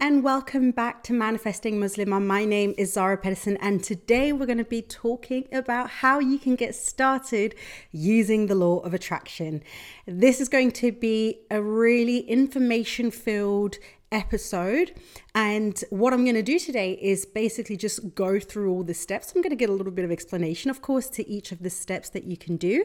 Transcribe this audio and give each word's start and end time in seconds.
And 0.00 0.22
welcome 0.22 0.70
back 0.70 1.02
to 1.04 1.12
Manifesting 1.12 1.80
Muslimah. 1.80 2.18
Uh, 2.18 2.20
my 2.20 2.44
name 2.44 2.72
is 2.78 2.92
Zara 2.92 3.16
Pedersen 3.18 3.56
and 3.56 3.82
today 3.82 4.32
we're 4.32 4.46
going 4.46 4.58
to 4.58 4.64
be 4.64 4.80
talking 4.80 5.48
about 5.50 5.90
how 5.90 6.20
you 6.20 6.38
can 6.38 6.54
get 6.54 6.76
started 6.76 7.56
using 7.90 8.46
the 8.46 8.54
law 8.54 8.78
of 8.78 8.94
attraction. 8.94 9.60
This 10.06 10.40
is 10.40 10.48
going 10.48 10.70
to 10.72 10.92
be 10.92 11.40
a 11.50 11.60
really 11.60 12.20
information 12.20 13.10
filled 13.10 13.78
episode 14.12 14.94
and 15.34 15.82
what 15.90 16.12
I'm 16.12 16.22
going 16.24 16.36
to 16.36 16.42
do 16.42 16.60
today 16.60 16.92
is 17.02 17.26
basically 17.26 17.76
just 17.76 18.14
go 18.14 18.38
through 18.38 18.70
all 18.70 18.84
the 18.84 18.94
steps. 18.94 19.32
I'm 19.34 19.42
going 19.42 19.50
to 19.50 19.56
get 19.56 19.68
a 19.68 19.72
little 19.72 19.92
bit 19.92 20.04
of 20.04 20.12
explanation 20.12 20.70
of 20.70 20.80
course 20.80 21.08
to 21.08 21.28
each 21.28 21.50
of 21.50 21.64
the 21.64 21.70
steps 21.70 22.08
that 22.10 22.22
you 22.22 22.36
can 22.36 22.56
do, 22.56 22.84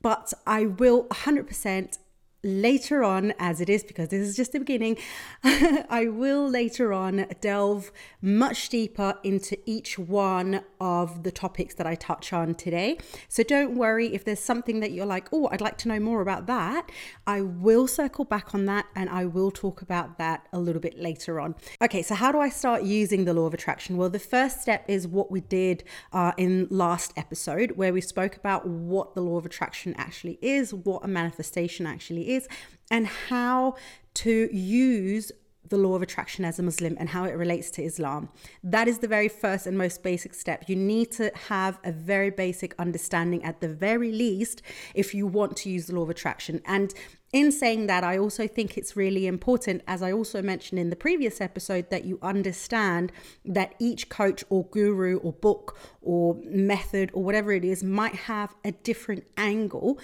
but 0.00 0.32
I 0.46 0.64
will 0.64 1.04
100% 1.08 1.98
later 2.44 3.02
on, 3.02 3.32
as 3.38 3.60
it 3.60 3.68
is, 3.68 3.82
because 3.82 4.10
this 4.10 4.20
is 4.20 4.36
just 4.36 4.52
the 4.52 4.58
beginning, 4.58 4.98
I 5.44 6.08
will 6.08 6.48
later 6.48 6.92
on 6.92 7.26
delve 7.40 7.90
much 8.20 8.68
deeper 8.68 9.14
into 9.24 9.58
each 9.64 9.98
one 9.98 10.60
of 10.80 11.22
the 11.22 11.32
topics 11.32 11.74
that 11.76 11.86
I 11.86 11.94
touch 11.94 12.32
on 12.32 12.54
today. 12.54 12.98
So 13.28 13.42
don't 13.42 13.74
worry 13.74 14.14
if 14.14 14.24
there's 14.24 14.40
something 14.40 14.80
that 14.80 14.92
you're 14.92 15.06
like, 15.06 15.28
oh, 15.32 15.48
I'd 15.50 15.62
like 15.62 15.78
to 15.78 15.88
know 15.88 15.98
more 15.98 16.20
about 16.20 16.46
that. 16.46 16.90
I 17.26 17.40
will 17.40 17.86
circle 17.86 18.24
back 18.24 18.54
on 18.54 18.66
that 18.66 18.86
and 18.94 19.08
I 19.08 19.24
will 19.24 19.50
talk 19.50 19.80
about 19.80 20.18
that 20.18 20.46
a 20.52 20.58
little 20.58 20.80
bit 20.80 20.98
later 20.98 21.40
on. 21.40 21.54
Okay, 21.82 22.02
so 22.02 22.14
how 22.14 22.30
do 22.30 22.38
I 22.38 22.50
start 22.50 22.82
using 22.82 23.24
the 23.24 23.32
law 23.32 23.46
of 23.46 23.54
attraction? 23.54 23.96
Well, 23.96 24.10
the 24.10 24.18
first 24.18 24.60
step 24.60 24.84
is 24.88 25.08
what 25.08 25.30
we 25.30 25.40
did 25.40 25.84
uh, 26.12 26.32
in 26.36 26.68
last 26.70 27.12
episode, 27.16 27.72
where 27.72 27.92
we 27.92 28.02
spoke 28.02 28.36
about 28.36 28.66
what 28.66 29.14
the 29.14 29.22
law 29.22 29.38
of 29.38 29.46
attraction 29.46 29.94
actually 29.96 30.38
is, 30.42 30.74
what 30.74 31.04
a 31.04 31.08
manifestation 31.08 31.86
actually 31.86 32.30
is 32.30 32.33
is 32.34 32.48
and 32.90 33.06
how 33.06 33.76
to 34.14 34.48
use 34.54 35.32
the 35.68 35.76
law 35.78 35.94
of 35.94 36.02
attraction 36.02 36.44
as 36.44 36.58
a 36.58 36.62
Muslim 36.62 36.96
and 37.00 37.08
how 37.08 37.24
it 37.24 37.32
relates 37.32 37.70
to 37.70 37.82
Islam. 37.82 38.28
That 38.62 38.86
is 38.86 38.98
the 38.98 39.08
very 39.08 39.28
first 39.28 39.66
and 39.66 39.78
most 39.78 40.02
basic 40.02 40.34
step. 40.34 40.64
You 40.68 40.76
need 40.76 41.10
to 41.12 41.32
have 41.48 41.78
a 41.84 41.92
very 41.92 42.30
basic 42.30 42.74
understanding 42.78 43.42
at 43.42 43.60
the 43.60 43.68
very 43.68 44.12
least 44.12 44.62
if 44.94 45.14
you 45.14 45.26
want 45.26 45.56
to 45.58 45.70
use 45.70 45.86
the 45.86 45.94
law 45.94 46.02
of 46.02 46.10
attraction. 46.10 46.60
And 46.66 46.92
in 47.32 47.50
saying 47.50 47.88
that, 47.88 48.04
I 48.04 48.16
also 48.18 48.46
think 48.46 48.78
it's 48.78 48.94
really 48.94 49.26
important, 49.26 49.82
as 49.88 50.02
I 50.02 50.12
also 50.12 50.40
mentioned 50.40 50.78
in 50.78 50.90
the 50.90 50.96
previous 50.96 51.40
episode, 51.40 51.90
that 51.90 52.04
you 52.04 52.18
understand 52.22 53.10
that 53.44 53.74
each 53.80 54.08
coach 54.08 54.44
or 54.50 54.66
guru 54.66 55.16
or 55.18 55.32
book 55.32 55.76
or 56.00 56.36
method 56.44 57.10
or 57.12 57.24
whatever 57.24 57.50
it 57.52 57.64
is 57.64 57.82
might 57.82 58.14
have 58.14 58.54
a 58.64 58.70
different 58.70 59.24
angle 59.36 59.98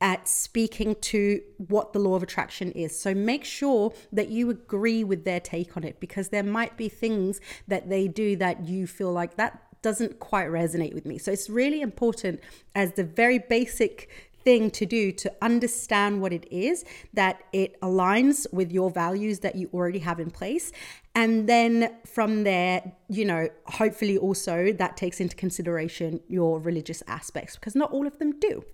at 0.00 0.28
speaking 0.28 0.94
to 1.00 1.40
what 1.56 1.92
the 1.92 1.98
law 1.98 2.14
of 2.14 2.22
attraction 2.22 2.70
is. 2.72 2.98
So 2.98 3.14
make 3.14 3.44
sure 3.44 3.92
that 4.12 4.28
you 4.28 4.50
agree 4.50 5.04
with 5.04 5.24
their 5.24 5.40
take 5.40 5.76
on 5.76 5.84
it 5.84 6.00
because 6.00 6.28
there 6.28 6.42
might 6.42 6.76
be 6.76 6.88
things 6.88 7.40
that 7.66 7.88
they 7.88 8.06
do 8.06 8.36
that 8.36 8.66
you 8.66 8.86
feel 8.86 9.12
like 9.12 9.36
that 9.36 9.62
doesn't 9.82 10.18
quite 10.18 10.48
resonate 10.48 10.94
with 10.94 11.06
me. 11.06 11.16
So 11.16 11.32
it's 11.32 11.48
really 11.48 11.80
important 11.80 12.40
as 12.74 12.92
the 12.92 13.04
very 13.04 13.38
basic 13.38 14.10
thing 14.46 14.70
to 14.70 14.86
do 14.86 15.10
to 15.10 15.32
understand 15.42 16.20
what 16.20 16.32
it 16.32 16.46
is 16.52 16.84
that 17.14 17.42
it 17.52 17.80
aligns 17.80 18.46
with 18.52 18.70
your 18.70 18.90
values 18.90 19.40
that 19.40 19.56
you 19.56 19.68
already 19.74 19.98
have 19.98 20.20
in 20.20 20.30
place 20.30 20.70
and 21.16 21.48
then 21.48 21.92
from 22.04 22.44
there 22.44 22.92
you 23.08 23.24
know 23.24 23.48
hopefully 23.66 24.16
also 24.16 24.72
that 24.72 24.96
takes 24.96 25.18
into 25.18 25.34
consideration 25.34 26.20
your 26.28 26.60
religious 26.60 27.02
aspects 27.08 27.56
because 27.56 27.74
not 27.74 27.90
all 27.90 28.06
of 28.06 28.20
them 28.20 28.38
do 28.38 28.64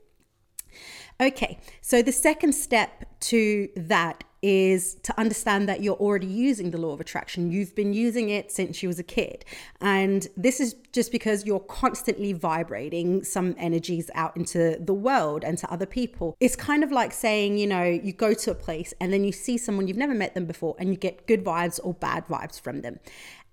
Okay, 1.23 1.57
so 1.81 2.03
the 2.03 2.11
second 2.11 2.53
step 2.53 3.07
to 3.21 3.69
that 3.77 4.25
is 4.43 4.97
to 5.05 5.17
understand 5.21 5.69
that 5.69 5.81
you're 5.81 5.95
already 5.95 6.27
using 6.27 6.73
the 6.73 6.79
law 6.79 6.93
of 6.93 7.01
attraction. 7.01 7.53
You've 7.53 7.77
been 7.77 7.93
using 7.93 8.29
it 8.29 8.51
since 8.51 8.83
you 8.83 8.89
was 8.89 8.99
a 8.99 9.05
kid. 9.05 9.45
And 9.81 10.27
this 10.37 10.59
is 10.59 10.75
just 10.91 11.13
because 11.13 11.47
you're 11.47 11.61
constantly 11.61 12.33
vibrating 12.33 13.23
some 13.23 13.55
energies 13.57 14.11
out 14.17 14.37
into 14.37 14.77
the 14.81 14.95
world 14.95 15.45
and 15.45 15.57
to 15.59 15.73
other 15.73 15.87
people. 15.87 16.37
It's 16.41 16.57
kind 16.57 16.83
of 16.83 16.91
like 16.91 17.13
saying, 17.13 17.57
you 17.57 17.69
know, 17.69 17.85
you 17.85 18.13
go 18.13 18.35
to 18.35 18.51
a 18.51 18.55
place 18.57 18.93
and 19.01 19.13
then 19.13 19.23
you 19.23 19.31
see 19.31 19.57
someone 19.57 19.87
you've 19.87 19.97
never 19.97 20.15
met 20.15 20.35
them 20.35 20.47
before 20.47 20.75
and 20.81 20.91
you 20.91 20.97
get 20.97 21.29
good 21.29 21.45
vibes 21.45 21.79
or 21.85 21.95
bad 21.95 22.27
vibes 22.27 22.61
from 22.61 22.81
them. 22.81 22.99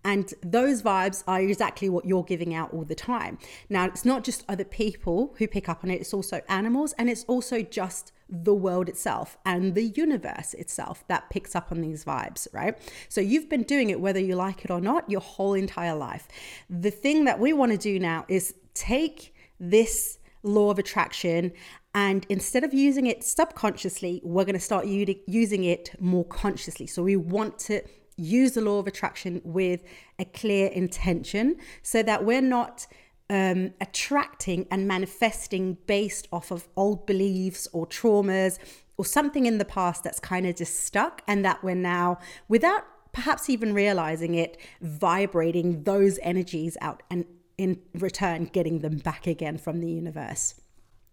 And 0.04 0.34
those 0.42 0.82
vibes 0.82 1.24
are 1.28 1.42
exactly 1.42 1.90
what 1.90 2.06
you're 2.06 2.24
giving 2.24 2.54
out 2.54 2.74
all 2.74 2.86
the 2.86 2.96
time. 2.96 3.38
Now, 3.70 3.86
it's 3.86 4.06
not 4.06 4.24
just 4.24 4.46
other 4.48 4.64
people 4.64 5.36
who 5.38 5.48
pick 5.48 5.68
up 5.68 5.84
on 5.84 5.92
it, 5.92 6.00
it's 6.00 6.14
also 6.14 6.42
animals, 6.48 6.94
and 6.98 7.10
it's 7.10 7.26
also 7.26 7.62
just 7.62 8.14
the 8.30 8.54
world 8.54 8.88
itself 8.88 9.38
and 9.46 9.74
the 9.74 9.86
universe 9.86 10.54
itself 10.54 11.04
that 11.08 11.30
picks 11.30 11.56
up 11.56 11.72
on 11.72 11.82
these 11.82 12.06
vibes, 12.06 12.48
right? 12.54 12.78
So 13.10 13.22
you've 13.22 13.50
been 13.50 13.64
doing 13.64 13.90
it 13.90 14.00
whether 14.00 14.20
you 14.20 14.36
like 14.36 14.64
it 14.64 14.72
or 14.72 14.80
not 14.80 15.10
your 15.10 15.22
whole 15.22 15.56
entire 15.56 15.96
life. 15.96 16.28
The 16.70 16.92
thing 16.92 17.26
that 17.26 17.40
we 17.40 17.54
want 17.54 17.72
to 17.72 17.78
do 17.78 18.00
now 18.00 18.26
is 18.28 18.54
take 18.76 19.34
this 19.60 20.20
law 20.44 20.70
of 20.70 20.80
attraction 20.80 21.52
and 21.96 22.26
instead 22.30 22.64
of 22.64 22.74
using 22.74 23.08
it 23.08 23.24
subconsciously, 23.24 24.22
we're 24.24 24.46
going 24.46 24.54
to 24.54 24.60
start 24.60 24.86
using 24.86 25.64
it 25.64 25.96
more 26.00 26.24
consciously. 26.26 26.86
So 26.86 27.02
we 27.02 27.16
want 27.16 27.58
to 27.60 27.82
use 28.20 28.54
the 28.54 28.62
law 28.62 28.80
of 28.80 28.88
attraction 28.88 29.42
with 29.44 29.84
a 30.18 30.26
clear 30.26 30.68
intention 30.68 31.58
so 31.82 32.04
that 32.04 32.26
we're 32.26 32.42
not 32.42 32.88
um, 33.30 33.74
attracting 33.80 34.68
and 34.72 34.88
manifesting 34.88 35.78
based 35.86 36.28
off 36.32 36.52
of 36.52 36.68
old 36.76 37.06
beliefs 37.06 37.68
or 37.74 37.86
traumas 37.86 38.58
or 38.98 39.06
something 39.06 39.46
in 39.46 39.60
the 39.60 39.66
past 39.66 40.04
that's 40.04 40.20
kind 40.20 40.46
of 40.46 40.56
just 40.56 40.84
stuck 40.84 41.22
and 41.28 41.46
that 41.46 41.64
we're 41.64 41.76
now, 41.76 42.20
without 42.48 42.84
perhaps 43.12 43.50
even 43.50 43.74
realizing 43.74 44.36
it, 44.36 44.58
vibrating 44.82 45.84
those 45.84 46.20
energies 46.22 46.78
out 46.82 47.02
and 47.10 47.26
in 47.58 47.80
return 47.94 48.46
getting 48.46 48.80
them 48.80 48.98
back 48.98 49.28
again 49.28 49.58
from 49.58 49.80
the 49.80 49.90
universe. 49.90 50.62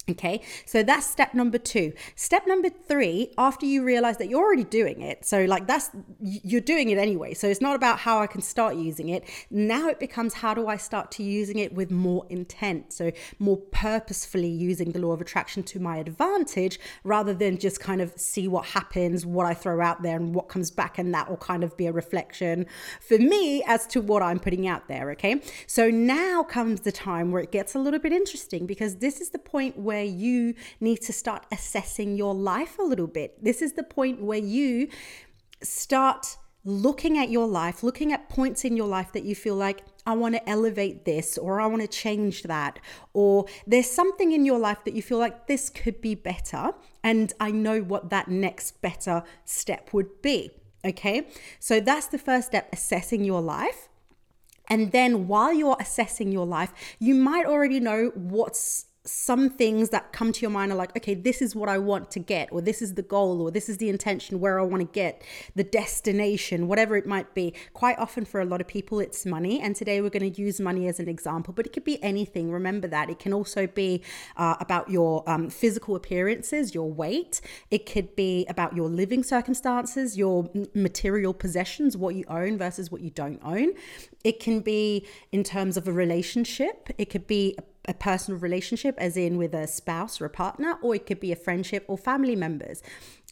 Okay, 0.09 0.41
so 0.65 0.85
that's 0.85 1.05
step 1.05 1.35
number 1.35 1.59
two. 1.59 1.93
Step 2.15 2.47
number 2.47 2.69
three, 2.71 3.33
after 3.37 3.67
you 3.67 3.83
realize 3.83 4.19
that 4.19 4.29
you're 4.29 4.41
already 4.41 4.63
doing 4.63 5.01
it, 5.01 5.25
so 5.25 5.45
like 5.47 5.67
that's 5.67 5.91
you're 6.21 6.61
doing 6.61 6.91
it 6.91 6.99
anyway. 6.99 7.35
So 7.35 7.49
it's 7.49 7.61
not 7.61 7.75
about 7.75 7.99
how 7.99 8.21
I 8.21 8.29
can 8.29 8.41
start 8.41 8.77
using 8.77 9.09
it. 9.09 9.25
Now 9.51 9.89
it 9.89 9.99
becomes 9.99 10.35
how 10.35 10.55
do 10.55 10.69
I 10.69 10.77
start 10.77 11.11
to 11.13 11.25
using 11.25 11.59
it 11.59 11.73
with 11.73 11.91
more 11.91 12.25
intent, 12.29 12.93
so 12.93 13.11
more 13.41 13.57
purposefully 13.57 14.47
using 14.49 14.93
the 14.93 15.01
law 15.01 15.11
of 15.11 15.21
attraction 15.21 15.65
to 15.65 15.81
my 15.81 15.97
advantage 15.97 16.79
rather 17.03 17.35
than 17.35 17.59
just 17.59 17.81
kind 17.81 18.01
of 18.01 18.13
see 18.17 18.47
what 18.47 18.67
happens, 18.67 19.27
what 19.27 19.45
I 19.45 19.55
throw 19.55 19.81
out 19.81 20.03
there, 20.03 20.15
and 20.15 20.37
what 20.37 20.49
comes 20.49 20.71
back, 20.71 20.99
and 20.99 21.13
that 21.15 21.29
will 21.29 21.37
kind 21.37 21.65
of 21.65 21.77
be 21.77 21.89
a 21.89 21.93
reflection 21.93 22.67
for 23.01 23.19
me 23.19 23.65
as 23.67 23.89
to 23.89 24.01
what 24.01 24.23
I'm 24.23 24.39
putting 24.39 24.69
out 24.69 24.87
there. 24.87 25.11
Okay, 25.11 25.43
so 25.67 25.91
now 25.91 26.45
comes 26.45 26.83
the 26.83 26.93
time 26.93 27.33
where 27.33 27.43
it 27.43 27.51
gets 27.51 27.75
a 27.75 27.81
little 27.81 27.99
bit 27.99 28.13
interesting 28.13 28.67
because 28.67 28.99
this 28.99 29.21
is 29.21 29.31
the 29.31 29.41
point 29.41 29.77
where 29.77 29.96
where 29.97 30.05
you 30.05 30.55
need 30.79 31.01
to 31.01 31.13
start 31.13 31.47
assessing 31.51 32.17
your 32.17 32.35
life 32.35 32.79
a 32.79 32.83
little 32.83 33.07
bit. 33.07 33.43
This 33.43 33.63
is 33.63 33.73
the 33.73 33.83
point 33.83 34.21
where 34.21 34.39
you 34.39 34.89
start 35.63 36.37
looking 36.65 37.17
at 37.17 37.31
your 37.31 37.47
life, 37.47 37.83
looking 37.83 38.13
at 38.13 38.29
points 38.29 38.63
in 38.63 38.77
your 38.77 38.89
life 38.89 39.11
that 39.13 39.25
you 39.25 39.35
feel 39.35 39.55
like, 39.55 39.81
I 40.05 40.13
want 40.13 40.35
to 40.35 40.47
elevate 40.49 41.07
this, 41.07 41.39
or 41.39 41.61
I 41.63 41.67
want 41.67 41.81
to 41.81 41.89
change 41.89 42.43
that, 42.43 42.79
or 43.15 43.47
there's 43.67 43.91
something 43.91 44.33
in 44.33 44.45
your 44.45 44.59
life 44.59 44.85
that 44.85 44.93
you 44.93 45.01
feel 45.01 45.19
like 45.19 45.47
this 45.47 45.71
could 45.71 46.03
be 46.03 46.15
better, 46.15 46.73
and 47.03 47.33
I 47.41 47.53
know 47.53 47.81
what 47.81 48.11
that 48.11 48.29
next 48.29 48.83
better 48.83 49.23
step 49.47 49.95
would 49.95 50.21
be. 50.21 50.51
Okay, 50.85 51.29
so 51.59 51.81
that's 51.81 52.09
the 52.09 52.19
first 52.19 52.49
step 52.49 52.69
assessing 52.71 53.25
your 53.25 53.41
life. 53.41 53.89
And 54.69 54.91
then 54.91 55.29
while 55.29 55.55
you're 55.55 55.77
assessing 55.81 56.33
your 56.33 56.47
life, 56.47 56.73
you 56.99 57.15
might 57.15 57.47
already 57.47 57.79
know 57.79 58.11
what's 58.15 58.86
some 59.07 59.51
things 59.51 59.91
that 59.91 60.13
come 60.13 60.33
to 60.33 60.41
your 60.41 60.51
mind 60.51 60.73
are 60.73 60.77
like, 60.77 60.97
okay, 60.97 61.15
this 61.15 61.41
is 61.41 61.55
what 61.55 61.69
I 61.69 61.79
want 61.79 62.11
to 62.13 62.19
get, 62.19 62.49
or 62.53 62.61
this 62.61 62.83
is 62.83 62.95
the 62.95 63.03
goal, 63.03 63.41
or 63.41 63.51
this 63.51 63.69
is 63.69 63.79
the 63.79 63.89
intention 63.89 64.41
where 64.41 64.59
I 64.59 64.63
want 64.63 64.81
to 64.81 64.93
get, 64.93 65.23
the 65.55 65.65
destination, 65.65 66.69
whatever 66.69 66.97
it 66.97 67.07
might 67.07 67.35
be. 67.35 67.55
Quite 67.73 67.99
often 67.99 68.25
for 68.25 68.41
a 68.41 68.45
lot 68.45 68.61
of 68.61 68.67
people, 68.67 69.01
it's 69.01 69.25
money. 69.25 69.61
And 69.61 69.77
today 69.77 70.01
we're 70.01 70.11
going 70.11 70.33
to 70.33 70.41
use 70.41 70.61
money 70.61 70.89
as 70.89 71.01
an 71.01 71.09
example, 71.09 71.55
but 71.55 71.67
it 71.67 71.73
could 71.73 71.85
be 71.85 72.03
anything. 72.03 72.51
Remember 72.51 72.89
that. 72.89 73.11
It 73.11 73.19
can 73.19 73.33
also 73.33 73.67
be 73.67 74.03
uh, 74.37 74.57
about 74.61 74.91
your 74.91 75.29
um, 75.29 75.51
physical 75.51 75.97
appearances, 75.97 76.75
your 76.75 76.91
weight. 76.91 77.41
It 77.71 77.87
could 77.87 78.17
be 78.17 78.47
about 78.49 78.75
your 78.75 78.89
living 78.89 79.23
circumstances, 79.23 80.17
your 80.17 80.51
material 80.75 81.33
possessions, 81.33 81.97
what 81.97 82.15
you 82.15 82.25
own 82.29 82.59
versus 82.59 82.91
what 82.91 83.01
you 83.01 83.11
don't 83.11 83.41
own. 83.45 83.73
It 84.25 84.41
can 84.41 84.61
be 84.61 85.07
in 85.31 85.45
terms 85.45 85.77
of 85.77 85.87
a 85.87 85.93
relationship, 85.93 86.91
it 86.99 87.11
could 87.11 87.27
be 87.27 87.57
a 87.89 87.95
personal 87.95 88.41
relationship, 88.41 88.95
as 88.99 89.17
in 89.17 89.37
with 89.37 89.55
a 89.55 89.67
spouse 89.67 90.21
or 90.21 90.25
a 90.25 90.31
partner, 90.31 90.79
or 90.83 90.95
it 90.95 91.07
could 91.07 91.21
be 91.21 91.33
a 91.33 91.37
friendship 91.37 91.85
or 91.89 91.97
family 91.97 92.37
members. 92.37 92.83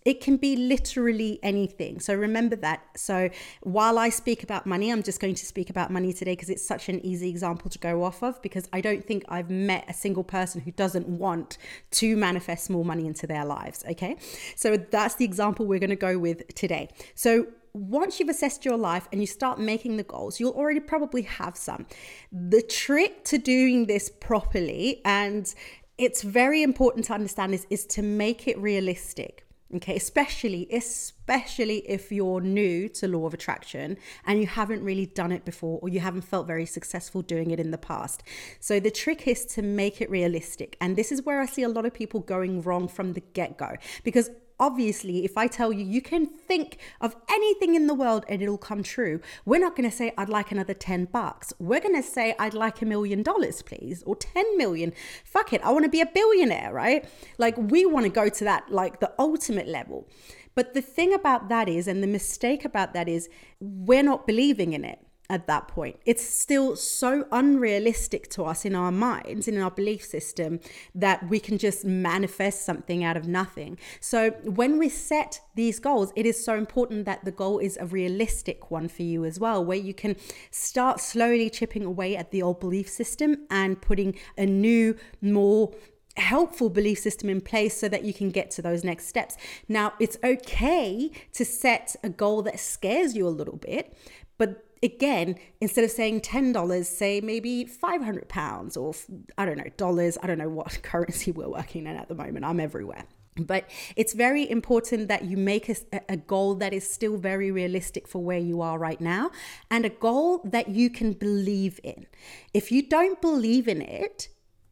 It 0.05 0.21
can 0.21 0.37
be 0.37 0.55
literally 0.55 1.39
anything. 1.43 1.99
So 1.99 2.15
remember 2.15 2.57
that. 2.57 2.83
So 2.95 3.31
while 3.63 3.99
I 3.99 4.11
speak 4.11 4.43
about 4.43 4.67
money, 4.67 4.93
I'm 4.93 5.03
just 5.03 5.19
going 5.19 5.35
to 5.35 5.47
speak 5.47 5.71
about 5.71 5.91
money 5.91 6.13
today 6.13 6.33
because 6.33 6.51
it's 6.51 6.67
such 6.67 6.91
an 6.91 7.05
easy 7.05 7.31
example 7.31 7.71
to 7.71 7.79
go 7.79 8.05
off 8.05 8.23
of 8.23 8.41
because 8.43 8.69
I 8.71 8.83
don't 8.83 9.03
think 9.03 9.25
I've 9.31 9.49
met 9.49 9.87
a 9.89 9.95
single 9.95 10.25
person 10.25 10.61
who 10.61 10.73
doesn't 10.73 11.09
want 11.09 11.57
to 11.93 12.17
manifest 12.17 12.69
more 12.69 12.85
money 12.85 13.07
into 13.07 13.27
their 13.27 13.47
lives. 13.47 13.83
Okay. 13.89 14.19
So 14.57 14.77
that's 14.77 15.15
the 15.15 15.25
example 15.25 15.65
we're 15.65 15.79
going 15.79 15.89
to 15.89 15.97
go 15.97 16.19
with 16.19 16.55
today. 16.55 16.91
So 17.15 17.47
once 17.75 18.21
you've 18.21 18.29
assessed 18.29 18.65
your 18.65 18.77
life 18.77 19.09
and 19.11 19.21
you 19.21 19.27
start 19.27 19.59
making 19.59 19.97
the 19.97 20.05
goals, 20.05 20.39
you'll 20.39 20.53
already 20.53 20.81
probably 20.81 21.23
have 21.23 21.57
some. 21.57 21.87
The 22.31 22.63
trick 22.63 23.25
to 23.25 23.39
doing 23.39 23.87
this 23.87 24.09
properly, 24.09 25.03
and 25.05 25.53
it's 25.99 26.23
very 26.23 26.63
important 26.63 27.05
to 27.07 27.13
understand 27.13 27.53
is, 27.53 27.67
is 27.71 27.85
to 27.87 28.03
make 28.03 28.49
it 28.49 28.59
realistic 28.59 29.45
okay 29.75 29.97
especially 29.97 30.69
especially 30.71 31.79
if 31.89 32.13
you're 32.13 32.41
new 32.41 32.89
to 32.89 33.09
law 33.09 33.27
of 33.27 33.35
attraction 33.35 33.97
and 34.27 34.39
you 34.39 34.47
haven't 34.47 34.85
really 34.85 35.07
done 35.07 35.33
it 35.33 35.45
before 35.45 35.79
or 35.83 35.89
you 35.89 36.01
haven't 36.01 36.23
felt 36.23 36.47
very 36.47 36.67
successful 36.67 37.23
doing 37.23 37.51
it 37.51 37.59
in 37.59 37.71
the 37.71 37.79
past 37.79 38.23
so 38.61 38.79
the 38.79 38.91
trick 38.91 39.27
is 39.27 39.45
to 39.45 39.63
make 39.63 40.01
it 40.01 40.11
realistic 40.11 40.77
and 40.81 40.97
this 40.97 41.11
is 41.11 41.23
where 41.23 41.41
i 41.41 41.47
see 41.47 41.63
a 41.63 41.69
lot 41.69 41.87
of 41.87 41.95
people 41.95 42.21
going 42.21 42.61
wrong 42.63 42.87
from 42.87 43.15
the 43.15 43.21
get-go 43.21 43.75
because 44.05 44.31
obviously, 44.59 45.25
if 45.25 45.37
I 45.37 45.47
tell 45.47 45.73
you 45.73 45.85
you 45.85 46.01
can 46.01 46.27
think 46.27 46.79
of 47.01 47.17
anything 47.31 47.75
in 47.75 47.87
the 47.87 47.95
world 47.95 48.25
and 48.29 48.43
it'll 48.43 48.59
come 48.59 48.83
true, 48.83 49.21
we're 49.45 49.61
not 49.61 49.77
going 49.77 49.89
to 49.89 49.97
say, 49.97 50.13
I'd 50.17 50.29
like 50.29 50.53
another 50.53 50.75
10 50.75 51.07
bucks. 51.07 51.53
We're 51.59 51.81
going 51.81 51.97
to 51.97 52.03
say, 52.03 52.35
I'd 52.39 52.55
like 52.55 52.83
a 52.83 52.87
million 52.87 53.23
dollars, 53.23 53.63
please, 53.63 54.03
or 54.05 54.17
10 54.17 54.57
million. 54.57 54.93
Fuck 55.25 55.53
it. 55.53 55.63
I 55.63 55.73
want 55.73 55.85
to 55.85 55.91
be 55.91 56.01
a 56.01 56.07
billionaire, 56.07 56.73
right? 56.73 57.05
Like, 57.39 57.57
we 57.57 57.87
want 57.87 58.05
to 58.07 58.11
go 58.11 58.29
to 58.29 58.45
that, 58.45 58.71
like 58.71 59.01
the 59.01 59.13
ultimate 59.19 59.69
level. 59.69 60.09
But 60.55 60.75
the 60.75 60.83
thing 60.83 61.13
about 61.13 61.49
that 61.49 61.69
is, 61.69 61.89
and 61.89 62.03
the 62.03 62.07
mistake 62.07 62.65
about 62.65 62.95
that 62.95 63.09
is, 63.09 63.29
we're 63.61 64.05
not 64.05 64.27
believing 64.27 64.73
in 64.73 64.85
it 64.85 65.01
at 65.31 65.47
that 65.47 65.69
point. 65.69 65.99
It's 66.05 66.23
still 66.23 66.77
so 66.77 67.27
unrealistic 67.33 68.29
to 68.31 68.45
us 68.45 68.65
in 68.65 68.75
our 68.75 68.93
minds, 68.93 69.49
in 69.49 69.59
our 69.59 69.71
belief 69.71 70.05
system, 70.05 70.61
that 70.95 71.29
we 71.29 71.41
can 71.41 71.57
just 71.57 71.85
manifest 71.85 72.67
something 72.67 73.03
out 73.03 73.17
of 73.17 73.27
nothing. 73.27 73.79
So, 74.01 74.31
when 74.45 74.79
we 74.79 74.89
set 74.89 75.41
these 75.55 75.79
goals, 75.79 76.13
it 76.15 76.27
is 76.27 76.45
so 76.45 76.55
important 76.57 77.07
that 77.07 77.25
the 77.25 77.33
goal 77.33 77.59
is 77.59 77.79
a 77.79 77.87
realistic 77.87 78.71
one 78.71 78.89
for 78.89 79.03
you 79.03 79.25
as 79.25 79.41
well, 79.41 79.65
where 79.65 79.79
you 79.79 79.95
can 79.95 80.17
start 80.51 81.01
slowly 81.01 81.49
chipping 81.49 81.85
away 81.85 82.17
at 82.17 82.31
the 82.31 82.43
old 82.43 82.61
belief 82.61 82.89
system 82.89 83.47
and 83.51 83.81
putting 83.81 84.15
a 84.37 84.45
new, 84.45 84.97
more 85.23 85.73
helpful 86.17 86.71
belief 86.71 86.99
system 86.99 87.29
in 87.29 87.41
place 87.41 87.77
so 87.77 87.89
that 87.89 88.05
you 88.05 88.13
can 88.13 88.31
get 88.31 88.51
to 88.53 88.63
those 88.63 88.85
next 88.85 89.07
steps. 89.07 89.37
Now, 89.69 89.95
it's 89.99 90.17
okay 90.23 91.11
to 91.33 91.45
set 91.45 91.97
a 92.05 92.09
goal 92.09 92.43
that 92.43 92.61
scares 92.61 93.17
you 93.17 93.27
a 93.27 93.31
little 93.31 93.57
bit, 93.57 93.97
but 94.39 94.65
again, 94.85 95.37
instead 95.61 95.83
of 95.83 95.91
saying 95.91 96.21
$10, 96.21 96.85
say 96.85 97.21
maybe 97.21 97.65
500 97.65 98.29
pounds 98.29 98.77
or 98.77 98.95
I 99.39 99.47
don't 99.47 99.57
know, 99.57 99.71
dollars. 99.77 100.19
I 100.23 100.27
don't 100.29 100.39
know 100.39 100.51
what 100.51 100.81
currency 100.83 101.33
we're 101.33 101.49
working 101.49 101.87
in 101.87 101.97
at 101.97 102.09
the 102.09 102.15
moment. 102.15 102.45
I'm 102.45 102.61
everywhere. 102.61 103.05
But 103.37 103.69
it's 103.97 104.13
very 104.13 104.49
important 104.49 105.09
that 105.09 105.25
you 105.25 105.37
make 105.37 105.69
a, 105.69 105.75
a, 106.09 106.17
goal 106.17 106.55
that 106.57 106.73
is 106.73 106.89
still 106.89 107.17
very 107.17 107.51
realistic 107.51 108.07
for 108.07 108.23
where 108.23 108.39
you 108.39 108.61
are 108.61 108.79
right 108.79 109.01
now 109.01 109.33
and 109.73 109.85
a 109.85 109.89
goal 109.89 110.41
that 110.45 110.69
you 110.69 110.89
can 110.89 111.15
believe 111.15 111.81
in. 111.83 112.07
If 112.53 112.71
you 112.71 112.89
don't 112.89 113.21
believe 113.21 113.67
in 113.67 113.83
it, 113.83 114.29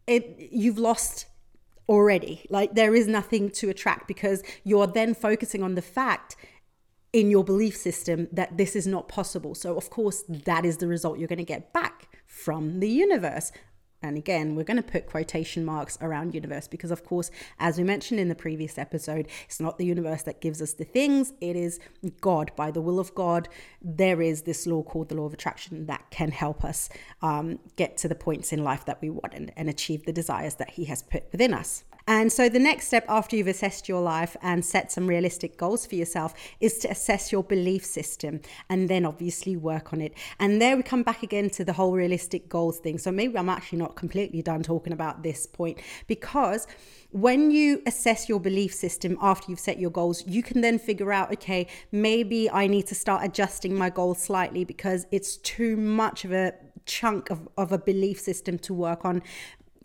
it 0.07 0.49
you've 0.53 0.79
lost 0.79 1.27
already. 1.89 2.47
Like 2.51 2.75
there 2.75 2.95
is 2.95 3.09
nothing 3.09 3.51
to 3.51 3.69
attract 3.69 4.07
because 4.07 4.45
you're 4.63 4.87
then 4.87 5.15
focusing 5.15 5.65
on 5.65 5.75
the 5.75 5.83
fact 5.83 6.37
in 7.13 7.31
your 7.31 7.45
belief 7.45 7.77
system 7.77 8.29
that 8.33 8.57
this 8.57 8.75
is 8.75 8.87
not 8.87 9.09
possible. 9.09 9.55
So, 9.55 9.77
of 9.77 9.91
course, 9.91 10.25
that 10.29 10.65
is 10.65 10.79
the 10.79 10.87
result 10.87 11.19
you're 11.19 11.29
going 11.29 11.39
to 11.39 11.45
get 11.45 11.73
back 11.73 12.17
from 12.27 12.81
the 12.81 12.89
universe. 12.89 13.53
And 14.05 14.17
again, 14.17 14.57
we're 14.57 14.65
going 14.65 14.83
to 14.83 14.83
put 14.83 15.07
quotation 15.07 15.65
marks 15.65 15.97
around 16.01 16.35
universe 16.35 16.67
because, 16.67 16.91
of 16.91 17.05
course, 17.05 17.31
as 17.61 17.79
we 17.79 17.85
mentioned 17.85 18.19
in 18.19 18.29
the 18.29 18.35
previous 18.35 18.77
episode, 18.77 19.29
it's 19.45 19.61
not 19.61 19.79
the 19.79 19.87
universe 19.87 20.23
that 20.23 20.41
gives 20.41 20.61
us 20.61 20.73
the 20.73 20.85
things, 20.85 21.33
it 21.41 21.55
is 21.55 21.79
God. 22.21 22.51
By 22.57 22.73
the 22.73 22.81
will 22.81 22.99
of 22.99 23.15
God, 23.15 23.49
there 23.81 24.21
is 24.21 24.43
this 24.43 24.67
law 24.67 24.83
called 24.83 25.09
the 25.09 25.15
law 25.15 25.27
of 25.27 25.33
attraction 25.33 25.87
that 25.87 26.11
can 26.11 26.33
help 26.33 26.65
us 26.65 26.89
um, 27.21 27.61
get 27.77 27.97
to 27.99 28.09
the 28.09 28.17
points 28.17 28.53
in 28.53 28.65
life 28.65 28.85
that 28.87 29.01
we 29.01 29.11
want 29.11 29.35
and, 29.35 29.53
and 29.57 29.69
achieve 29.71 30.05
the 30.05 30.13
desires 30.13 30.57
that 30.57 30.71
He 30.71 30.87
has 30.87 31.03
put 31.03 31.31
within 31.31 31.55
us. 31.55 31.85
And 32.07 32.33
so 32.33 32.49
the 32.49 32.59
next 32.59 32.89
step 32.89 33.05
after 33.09 33.37
you've 33.37 33.47
assessed 33.47 33.89
your 33.89 34.01
life 34.01 34.37
and 34.43 34.65
set 34.65 34.91
some 34.91 35.07
realistic 35.07 35.57
goals 35.57 35.87
for 35.87 35.95
yourself 35.95 36.35
is 36.61 36.79
to 36.79 36.91
assess 36.91 37.31
your 37.31 37.45
belief 37.45 37.85
system 37.85 38.41
and 38.69 38.89
then 38.89 39.05
obviously 39.05 39.57
work 39.57 39.93
on 39.93 40.01
it. 40.01 40.15
And 40.39 40.61
there 40.61 40.77
we 40.77 40.83
come 40.83 41.03
back 41.03 41.23
again 41.23 41.51
to 41.51 41.65
the 41.65 41.73
whole 41.73 41.93
realistic 41.93 42.49
goals 42.49 42.79
thing. 42.79 42.99
So 42.99 43.13
maybe 43.13 43.39
I'm 43.39 43.49
actually 43.49 43.79
not 43.79 43.95
completely 43.95 44.43
done 44.43 44.63
talking 44.63 44.93
about 44.93 45.23
this 45.23 45.47
point 45.47 45.79
because 46.07 46.67
when 47.11 47.51
you 47.51 47.83
assess 47.87 48.29
your 48.29 48.41
belief 48.41 48.75
system 48.75 49.19
after 49.21 49.51
you've 49.51 49.61
set 49.61 49.79
your 49.79 49.91
goals, 49.91 50.27
you 50.27 50.43
can 50.43 50.63
then 50.63 50.79
figure 50.79 51.13
out, 51.13 51.31
okay, 51.33 51.69
maybe 51.93 52.51
I 52.51 52.67
need 52.67 52.87
to 52.89 52.95
start 52.95 53.25
adjusting 53.25 53.75
my 53.75 53.91
goals 53.91 54.21
slightly 54.21 54.65
because 54.65 55.07
it's 55.11 55.37
too 55.37 55.77
much 55.77 56.25
of 56.25 56.33
a 56.33 56.55
chunk 56.85 57.31
of, 57.31 57.49
of 57.57 57.71
a 57.71 57.79
belief 57.79 58.19
system 58.19 58.59
to 58.59 58.75
work 58.75 59.05
on 59.05 59.23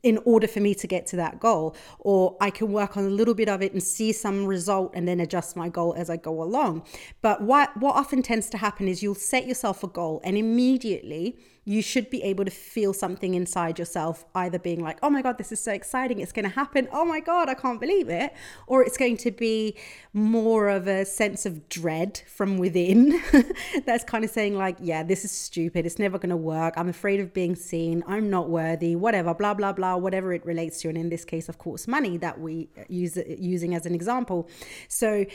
in 0.03 0.19
order 0.25 0.47
for 0.47 0.59
me 0.59 0.73
to 0.75 0.88
get 0.88 1.05
to 1.07 1.15
that 1.17 1.39
goal. 1.39 1.75
Or 1.99 2.38
I 2.41 2.49
can 2.49 2.71
work 2.71 2.97
on 2.97 3.05
a 3.05 3.09
little 3.09 3.33
bit 3.33 3.49
of 3.49 3.61
it 3.61 3.73
and 3.73 3.81
see 3.81 4.11
some 4.11 4.45
result 4.45 4.91
and 4.94 5.07
then 5.07 5.19
adjust 5.19 5.55
my 5.55 5.69
goal 5.69 5.94
as 5.97 6.09
I 6.09 6.17
go 6.17 6.41
along. 6.41 6.83
But 7.21 7.41
what, 7.41 7.75
what 7.77 7.95
often 7.95 8.21
tends 8.21 8.49
to 8.51 8.57
happen 8.57 8.88
is 8.88 9.03
you'll 9.03 9.15
set 9.15 9.47
yourself 9.47 9.83
a 9.83 9.88
goal 9.88 10.21
and 10.23 10.38
immediately 10.38 11.38
you 11.67 11.81
should 11.81 12.09
be 12.09 12.23
able 12.23 12.45
to 12.45 12.49
feel 12.49 12.93
something 12.93 13.33
inside 13.33 13.77
yourself, 13.77 14.23
either 14.33 14.57
being 14.57 14.81
like, 14.81 14.97
oh 15.03 15.09
my 15.09 15.21
God, 15.21 15.37
this 15.37 15.51
is 15.51 15.59
so 15.59 15.73
exciting, 15.73 16.19
it's 16.21 16.31
going 16.31 16.45
to 16.45 16.55
happen. 16.55 16.87
Oh 16.93 17.03
my 17.03 17.19
God, 17.19 17.49
I 17.49 17.55
can't 17.55 17.81
believe 17.81 18.07
it. 18.07 18.33
Or 18.67 18.81
it's 18.81 18.95
going 18.95 19.17
to 19.17 19.31
be 19.31 19.75
more 20.13 20.69
of 20.69 20.87
a 20.87 21.03
sense 21.03 21.45
of 21.45 21.67
dread 21.67 22.21
from 22.25 22.57
within 22.57 23.21
that's 23.85 24.05
kind 24.05 24.23
of 24.23 24.29
saying, 24.29 24.55
like, 24.55 24.77
yeah, 24.79 25.03
this 25.03 25.25
is 25.25 25.31
stupid, 25.31 25.85
it's 25.85 25.99
never 25.99 26.17
going 26.17 26.29
to 26.29 26.37
work. 26.37 26.73
I'm 26.77 26.87
afraid 26.87 27.19
of 27.19 27.33
being 27.33 27.53
seen, 27.53 28.01
I'm 28.07 28.29
not 28.29 28.49
worthy, 28.49 28.95
whatever, 28.95 29.33
blah, 29.33 29.53
blah, 29.53 29.73
blah, 29.73 29.97
whatever 29.97 30.31
it 30.31 30.45
relates 30.45 30.79
to. 30.83 30.87
And 30.87 30.97
in 30.97 31.09
this 31.09 31.25
case, 31.25 31.49
of 31.49 31.57
course, 31.57 31.85
money 31.85 32.15
that 32.15 32.39
we 32.39 32.69
uh, 32.77 32.83
use 32.87 33.17
uh, 33.17 33.23
using 33.27 33.75
as 33.75 33.85
an 33.85 33.93
example. 33.93 34.47
So, 34.87 35.25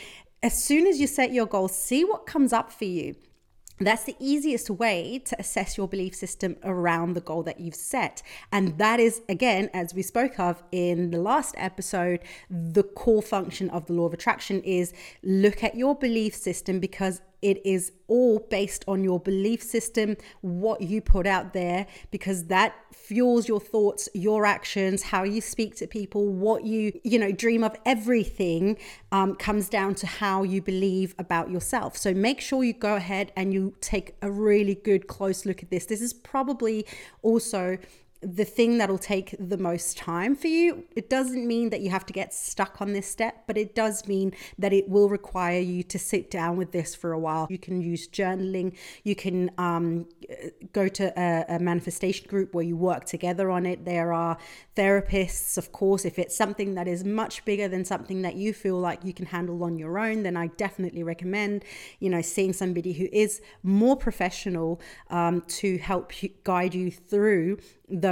as 0.43 0.64
soon 0.64 0.87
as 0.87 0.99
you 0.99 1.06
set 1.06 1.31
your 1.32 1.46
goal, 1.46 1.69
see 1.69 2.05
what 2.06 2.25
comes 2.25 2.55
up 2.55 2.73
for 2.73 2.87
you 2.87 3.17
that's 3.81 4.05
the 4.05 4.17
easiest 4.19 4.71
way 4.71 5.21
to 5.25 5.37
assess 5.39 5.76
your 5.76 5.88
belief 5.88 6.14
system 6.14 6.57
around 6.62 7.14
the 7.14 7.21
goal 7.21 7.43
that 7.45 7.61
you've 7.61 7.75
set. 7.75 8.23
And 8.50 8.79
that 8.79 9.00
is, 9.00 9.23
again, 9.29 9.71
as 9.75 9.95
we 9.95 10.02
spoke 10.02 10.38
of 10.38 10.62
in 10.73 11.11
the 11.11 11.19
last 11.19 11.55
episode, 11.59 12.21
the 12.50 12.83
core 12.83 13.23
function 13.23 13.71
of 13.71 13.87
the 13.87 13.93
law 13.93 14.07
of 14.07 14.14
attraction 14.14 14.62
is 14.62 14.93
look 15.23 15.64
at 15.64 15.75
your 15.75 15.95
belief 15.95 16.35
system 16.35 16.81
because 16.81 17.21
it 17.42 17.61
is 17.66 17.92
all 18.06 18.38
based 18.38 18.84
on 18.87 19.02
your 19.02 19.18
belief 19.18 19.62
system, 19.62 20.16
what 20.40 20.80
you 20.80 21.00
put 21.00 21.26
out 21.26 21.52
there, 21.52 21.87
because 22.11 22.44
that 22.44 22.75
fuels 22.92 23.49
your 23.49 23.61
thoughts, 23.61 24.08
your 24.14 24.46
actions, 24.46 25.02
how 25.02 25.25
you 25.25 25.40
speak 25.40 25.75
to 25.76 25.87
people, 25.87 26.28
what 26.28 26.64
you, 26.64 26.99
you 27.02 27.18
know, 27.18 27.32
dream 27.32 27.64
of. 27.64 27.76
Everything 27.84 28.78
um, 29.11 29.34
comes 29.34 29.68
down 29.68 29.94
to 29.96 30.06
how 30.06 30.42
you 30.42 30.62
believe 30.62 31.14
about 31.18 31.50
yourself. 31.50 31.96
So 31.96 32.14
make 32.14 32.40
sure 32.40 32.62
you 32.62 32.72
go 32.72 32.94
ahead 32.96 33.32
and 33.37 33.52
you 33.52 33.75
take 33.80 34.14
a 34.22 34.30
really 34.30 34.75
good 34.75 35.08
close 35.08 35.44
look 35.44 35.62
at 35.62 35.70
this. 35.70 35.87
This 35.87 36.00
is 36.00 36.12
probably 36.12 36.87
also 37.22 37.78
the 38.23 38.45
thing 38.45 38.79
that'll 38.79 38.99
take 38.99 39.35
the 39.38 39.59
most 39.59 39.97
time 39.97 40.37
for 40.37 40.47
you. 40.47 40.85
It 40.95 41.11
doesn't 41.11 41.47
mean 41.47 41.71
that 41.71 41.81
you 41.81 41.91
have 41.91 42.07
to 42.07 42.12
get 42.12 42.33
stuck 42.33 42.81
on 42.81 42.93
this 42.93 43.07
step, 43.07 43.45
but 43.47 43.59
it 43.59 43.75
does 43.75 44.07
mean 44.07 44.33
that 44.59 44.73
it 44.73 44.88
will 44.88 45.09
require 45.09 45.59
you 45.59 45.83
to 45.83 45.99
sit 45.99 46.31
down 46.31 46.57
with 46.57 46.71
this 46.71 46.95
for 46.95 47.12
a 47.12 47.19
while. 47.19 47.49
You 47.50 47.59
can 47.59 47.81
use 47.81 48.07
journaling, 48.09 48.76
you 49.02 49.17
can 49.17 49.50
um, 49.59 50.07
go 50.73 50.88
to 50.88 51.12
a, 51.21 51.57
a 51.57 51.59
manifestation 51.59 52.29
group 52.29 52.55
where 52.55 52.64
you 52.64 52.76
work 52.76 53.07
together 53.07 53.50
on 53.50 53.67
it. 53.67 53.85
There 53.85 54.12
are 54.12 54.38
therapists, 54.76 55.59
of 55.59 55.73
course. 55.73 56.05
If 56.05 56.19
it's 56.19 56.37
something 56.37 56.75
that 56.75 56.87
is 56.87 57.05
much 57.05 57.45
bigger 57.45 57.67
than 57.67 57.85
something 57.85 58.23
that 58.23 58.37
you 58.37 58.55
feel 58.55 58.79
like 58.79 59.05
you 59.05 59.12
can 59.12 59.26
handle 59.26 59.62
on 59.64 59.76
your 59.76 59.99
own, 59.99 60.23
then 60.23 60.37
I 60.37 60.47
definitely 60.47 61.02
recommend, 61.02 61.64
you 61.99 62.09
know, 62.09 62.23
seeing 62.23 62.52
somebody 62.52 62.93
who 62.93 63.09
is 63.12 63.43
more 63.64 63.97
professional 63.97 64.81
um, 65.11 65.41
to 65.43 65.79
help 65.79 66.23
you, 66.23 66.31
guide 66.45 66.75
you 66.75 66.91
through 66.91 67.59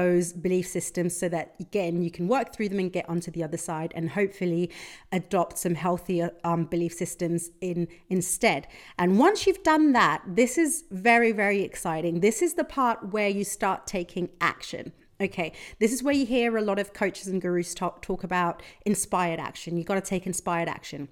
those 0.01 0.33
belief 0.33 0.67
systems 0.67 1.17
so 1.17 1.29
that 1.29 1.55
again 1.61 2.03
you 2.03 2.11
can 2.11 2.27
work 2.29 2.53
through 2.53 2.69
them 2.69 2.79
and 2.79 2.93
get 2.93 3.09
onto 3.09 3.31
the 3.31 3.43
other 3.43 3.57
side 3.57 3.93
and 3.95 4.11
hopefully 4.11 4.71
adopt 5.13 5.59
some 5.59 5.75
healthier 5.75 6.31
um, 6.45 6.65
belief 6.65 6.93
systems 6.93 7.51
in 7.61 7.89
instead 8.09 8.67
and 8.99 9.19
once 9.19 9.47
you've 9.47 9.63
done 9.63 9.93
that 9.93 10.23
this 10.27 10.57
is 10.59 10.85
very 10.91 11.33
very 11.33 11.61
exciting 11.63 12.21
this 12.21 12.43
is 12.43 12.55
the 12.55 12.65
part 12.65 13.13
where 13.13 13.29
you 13.29 13.45
start 13.45 13.87
taking 13.87 14.29
action 14.41 14.93
Okay, 15.23 15.53
this 15.81 15.93
is 15.93 16.03
where 16.03 16.15
you 16.15 16.25
hear 16.25 16.57
a 16.57 16.63
lot 16.63 16.79
of 16.79 16.95
coaches 16.95 17.27
and 17.29 17.43
gurus 17.43 17.75
talk, 17.75 18.01
talk 18.01 18.25
about 18.25 18.63
inspired 18.87 19.39
action. 19.39 19.77
You've 19.77 19.87
got 19.87 19.97
to 19.97 20.01
take 20.01 20.27
inspired 20.27 20.67
action. 20.67 21.09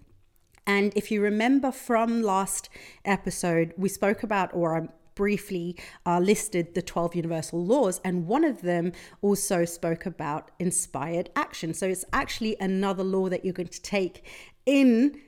And 0.67 0.95
if 0.97 1.11
you 1.11 1.21
remember 1.21 1.71
from 1.73 2.23
last 2.23 2.71
episode, 3.05 3.75
we 3.77 3.89
spoke 3.89 4.23
about, 4.23 4.55
or 4.55 4.77
I'm 4.77 4.89
briefly 5.19 5.77
uh, 6.07 6.21
listed 6.21 6.75
the 6.75 6.81
12 6.81 7.17
universal 7.17 7.63
laws, 7.63 8.01
and 8.05 8.27
one 8.27 8.45
of 8.45 8.63
them 8.63 8.93
also 9.21 9.65
spoke 9.65 10.07
about 10.07 10.53
inspired 10.61 11.29
action. 11.35 11.75
So 11.75 11.87
it's 11.89 12.05
actually 12.13 12.57
another 12.61 13.03
law 13.03 13.29
that 13.29 13.45
you're 13.45 13.53
going 13.53 13.69
to 13.81 13.83
take 13.83 14.25
in 14.65 15.21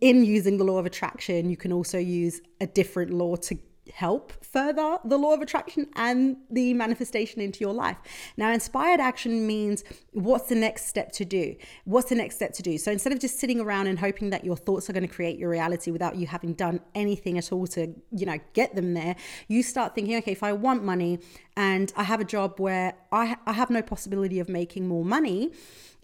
in 0.00 0.24
using 0.24 0.56
the 0.56 0.62
law 0.62 0.78
of 0.78 0.86
attraction, 0.86 1.50
you 1.50 1.56
can 1.56 1.72
also 1.72 1.98
use 1.98 2.40
a 2.60 2.66
different 2.66 3.12
law 3.12 3.34
to 3.34 3.58
help 3.94 4.32
further 4.44 4.98
the 5.04 5.16
law 5.16 5.32
of 5.32 5.40
attraction 5.40 5.86
and 5.94 6.36
the 6.50 6.74
manifestation 6.74 7.40
into 7.40 7.60
your 7.60 7.72
life. 7.72 7.96
Now, 8.36 8.50
inspired 8.50 8.98
action 8.98 9.46
means 9.46 9.84
what's 10.10 10.48
the 10.48 10.56
next 10.56 10.88
step 10.88 11.12
to 11.12 11.24
do? 11.24 11.54
What's 11.84 12.08
the 12.08 12.16
next 12.16 12.34
step 12.34 12.52
to 12.54 12.62
do? 12.62 12.76
So 12.76 12.90
instead 12.90 13.12
of 13.12 13.20
just 13.20 13.38
sitting 13.38 13.60
around 13.60 13.86
and 13.86 13.96
hoping 13.96 14.30
that 14.30 14.44
your 14.44 14.56
thoughts 14.56 14.90
are 14.90 14.92
going 14.92 15.06
to 15.06 15.14
create 15.14 15.38
your 15.38 15.48
reality 15.48 15.92
without 15.92 16.16
you 16.16 16.26
having 16.26 16.54
done 16.54 16.80
anything 16.96 17.38
at 17.38 17.52
all 17.52 17.68
to, 17.68 17.94
you 18.10 18.26
know, 18.26 18.38
get 18.52 18.74
them 18.74 18.94
there, 18.94 19.14
you 19.46 19.62
start 19.62 19.94
thinking, 19.94 20.16
okay, 20.16 20.32
if 20.32 20.42
I 20.42 20.54
want 20.54 20.82
money 20.82 21.20
and 21.56 21.92
I 21.96 22.02
have 22.02 22.20
a 22.20 22.24
job 22.24 22.58
where 22.58 22.94
I, 23.12 23.36
I 23.46 23.52
have 23.52 23.70
no 23.70 23.80
possibility 23.80 24.40
of 24.40 24.48
making 24.48 24.88
more 24.88 25.04
money, 25.04 25.52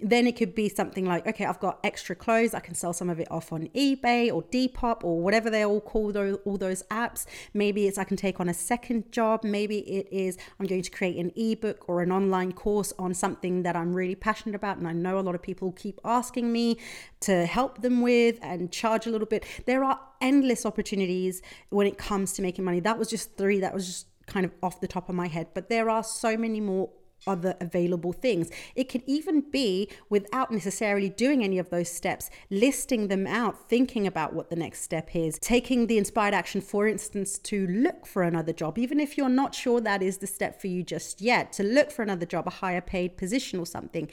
then 0.03 0.27
it 0.27 0.37
could 0.37 0.55
be 0.55 0.69
something 0.69 1.05
like, 1.05 1.27
okay, 1.27 1.45
I've 1.45 1.61
got 1.61 1.79
extra 1.85 2.17
clothes. 2.17 2.55
I 2.55 2.61
can 2.61 2.75
sell 2.75 2.93
some 2.93 3.11
of 3.11 3.21
it 3.21 3.31
off 3.31 3.53
on 3.53 3.69
eBay 3.69 4.33
or 4.33 4.43
Depop 4.45 5.05
or 5.05 5.21
whatever 5.21 5.51
they 5.51 5.65
all 5.65 5.81
call 5.81 6.13
those, 6.13 6.39
all 6.45 6.57
those 6.57 6.83
apps. 6.85 7.27
Maybe 7.55 7.87
it's 7.87 7.99
I 7.99 8.05
can 8.05 8.17
take 8.17 8.41
on 8.41 8.49
a 8.49 8.55
second 8.55 9.13
job. 9.13 9.45
Maybe 9.45 9.79
it 9.79 10.09
is 10.11 10.39
I'm 10.59 10.67
going 10.67 10.83
to 10.83 10.91
create 10.91 11.17
an 11.17 11.33
ebook 11.37 11.89
or 11.89 12.03
an 12.03 12.13
online 12.13 12.53
course 12.53 12.93
on 12.99 13.15
something 13.15 13.63
that 13.63 13.77
I'm 13.77 13.95
really 13.95 14.15
passionate 14.15 14.55
about. 14.55 14.79
And 14.79 14.89
I 14.89 14.93
know 14.93 15.19
a 15.19 15.21
lot 15.21 15.35
of 15.35 15.43
people 15.43 15.73
keep 15.73 16.01
asking 16.05 16.53
me 16.53 16.79
to 17.21 17.47
help 17.47 17.83
them 17.83 18.01
with 18.01 18.39
and 18.43 18.73
charge 18.73 19.07
a 19.07 19.11
little 19.11 19.27
bit. 19.27 19.45
There 19.67 19.85
are 19.85 20.01
endless 20.21 20.65
opportunities 20.65 21.43
when 21.69 21.87
it 21.87 21.99
comes 21.99 22.33
to 22.35 22.43
making 22.43 22.65
money. 22.65 22.81
That 22.81 22.99
was 22.99 23.09
just 23.09 23.37
three. 23.37 23.61
That 23.61 23.75
was 23.75 23.87
just 23.87 24.07
kind 24.27 24.47
of 24.47 24.53
off 24.63 24.81
the 24.81 24.89
top 24.89 25.09
of 25.09 25.15
my 25.15 25.27
head. 25.27 25.49
But 25.55 25.69
there 25.69 25.91
are 25.91 26.05
so 26.05 26.37
many 26.37 26.61
more 26.61 26.91
other 27.27 27.55
available 27.61 28.13
things. 28.13 28.51
It 28.75 28.89
could 28.89 29.03
even 29.07 29.43
be 29.51 29.89
without 30.09 30.51
necessarily 30.51 31.09
doing 31.09 31.45
any 31.45 31.59
of 31.59 31.71
those 31.71 31.91
steps, 31.91 32.31
listing 32.51 33.09
them 33.09 33.27
out, 33.27 33.69
thinking 33.69 34.07
about 34.07 34.33
what 34.33 34.51
the 34.51 34.57
next 34.57 34.83
step 34.83 35.15
is, 35.15 35.39
taking 35.41 35.87
the 35.87 35.99
inspired 35.99 36.35
action, 36.35 36.61
for 36.61 36.89
instance, 36.89 37.39
to 37.39 37.67
look 37.67 38.07
for 38.07 38.23
another 38.23 38.53
job, 38.53 38.79
even 38.79 39.01
if 39.01 39.19
you're 39.19 39.29
not 39.29 39.55
sure 39.55 39.81
that 39.81 40.03
is 40.03 40.19
the 40.19 40.27
step 40.27 40.61
for 40.61 40.67
you 40.67 40.83
just 40.83 41.21
yet, 41.21 41.53
to 41.53 41.63
look 41.63 41.91
for 41.91 42.03
another 42.03 42.27
job, 42.27 42.47
a 42.47 42.51
higher 42.51 42.81
paid 42.81 43.17
position 43.17 43.59
or 43.59 43.67
something. 43.67 44.09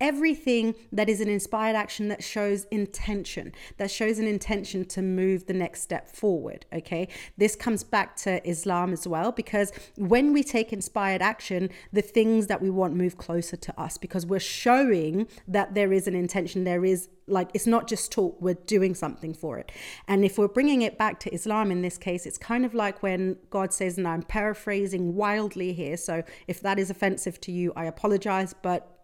Everything 0.00 0.74
that 0.92 1.08
is 1.08 1.20
an 1.20 1.28
inspired 1.28 1.76
action 1.76 2.08
that 2.08 2.22
shows 2.22 2.64
intention, 2.64 3.52
that 3.78 3.90
shows 3.90 4.18
an 4.18 4.26
intention 4.26 4.84
to 4.84 5.02
move 5.02 5.46
the 5.46 5.54
next 5.54 5.82
step 5.82 6.08
forward. 6.08 6.66
Okay. 6.72 7.08
This 7.36 7.56
comes 7.56 7.84
back 7.84 8.16
to 8.16 8.46
Islam 8.48 8.92
as 8.92 9.06
well, 9.06 9.32
because 9.32 9.72
when 9.96 10.32
we 10.32 10.42
take 10.42 10.72
inspired 10.72 11.22
action, 11.22 11.70
the 11.92 12.02
things 12.02 12.46
that 12.50 12.60
we 12.60 12.68
want 12.68 12.94
move 12.94 13.16
closer 13.16 13.56
to 13.56 13.80
us 13.80 13.96
because 13.96 14.26
we're 14.26 14.38
showing 14.38 15.26
that 15.48 15.74
there 15.74 15.92
is 15.92 16.06
an 16.06 16.14
intention, 16.14 16.64
there 16.64 16.84
is 16.84 17.08
like 17.26 17.48
it's 17.54 17.66
not 17.66 17.88
just 17.88 18.10
talk 18.10 18.36
we're 18.40 18.54
doing 18.54 18.94
something 18.94 19.32
for 19.32 19.56
it. 19.58 19.70
And 20.08 20.24
if 20.24 20.36
we're 20.36 20.48
bringing 20.48 20.82
it 20.82 20.98
back 20.98 21.20
to 21.20 21.32
islam 21.32 21.70
in 21.70 21.82
this 21.82 21.96
case 21.96 22.26
it's 22.26 22.38
kind 22.38 22.64
of 22.64 22.74
like 22.74 23.02
when 23.02 23.36
god 23.50 23.72
says 23.72 23.96
and 23.98 24.08
i'm 24.08 24.22
paraphrasing 24.22 25.14
wildly 25.14 25.72
here 25.72 25.96
so 25.96 26.22
if 26.48 26.60
that 26.60 26.78
is 26.78 26.90
offensive 26.90 27.40
to 27.40 27.52
you 27.52 27.72
i 27.76 27.84
apologize 27.84 28.54
but 28.62 29.00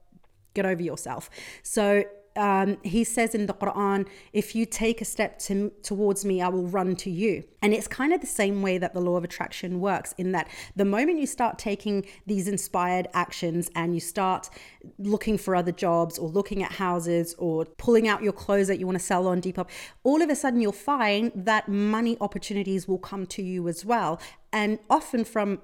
get 0.56 0.66
over 0.66 0.82
yourself. 0.82 1.30
So 1.62 2.04
um, 2.36 2.78
he 2.82 3.04
says 3.04 3.34
in 3.34 3.46
the 3.46 3.54
Quran, 3.54 4.06
if 4.32 4.54
you 4.54 4.66
take 4.66 5.00
a 5.00 5.04
step 5.04 5.38
to, 5.40 5.72
towards 5.82 6.24
me, 6.24 6.40
I 6.40 6.48
will 6.48 6.66
run 6.66 6.96
to 6.96 7.10
you. 7.10 7.44
And 7.62 7.74
it's 7.74 7.88
kind 7.88 8.12
of 8.12 8.20
the 8.20 8.26
same 8.26 8.62
way 8.62 8.78
that 8.78 8.94
the 8.94 9.00
law 9.00 9.16
of 9.16 9.24
attraction 9.24 9.80
works, 9.80 10.14
in 10.18 10.32
that 10.32 10.48
the 10.76 10.84
moment 10.84 11.18
you 11.18 11.26
start 11.26 11.58
taking 11.58 12.06
these 12.26 12.46
inspired 12.48 13.08
actions 13.14 13.70
and 13.74 13.94
you 13.94 14.00
start 14.00 14.48
looking 14.98 15.36
for 15.38 15.56
other 15.56 15.72
jobs 15.72 16.18
or 16.18 16.28
looking 16.28 16.62
at 16.62 16.72
houses 16.72 17.34
or 17.38 17.64
pulling 17.64 18.06
out 18.06 18.22
your 18.22 18.32
clothes 18.32 18.68
that 18.68 18.78
you 18.78 18.86
want 18.86 18.98
to 18.98 19.04
sell 19.04 19.26
on 19.26 19.40
Depop, 19.40 19.68
all 20.04 20.22
of 20.22 20.30
a 20.30 20.36
sudden 20.36 20.60
you'll 20.60 20.72
find 20.72 21.32
that 21.34 21.68
money 21.68 22.16
opportunities 22.20 22.86
will 22.86 22.98
come 22.98 23.26
to 23.26 23.42
you 23.42 23.68
as 23.68 23.84
well. 23.84 24.20
And 24.52 24.78
often 24.88 25.24
from 25.24 25.60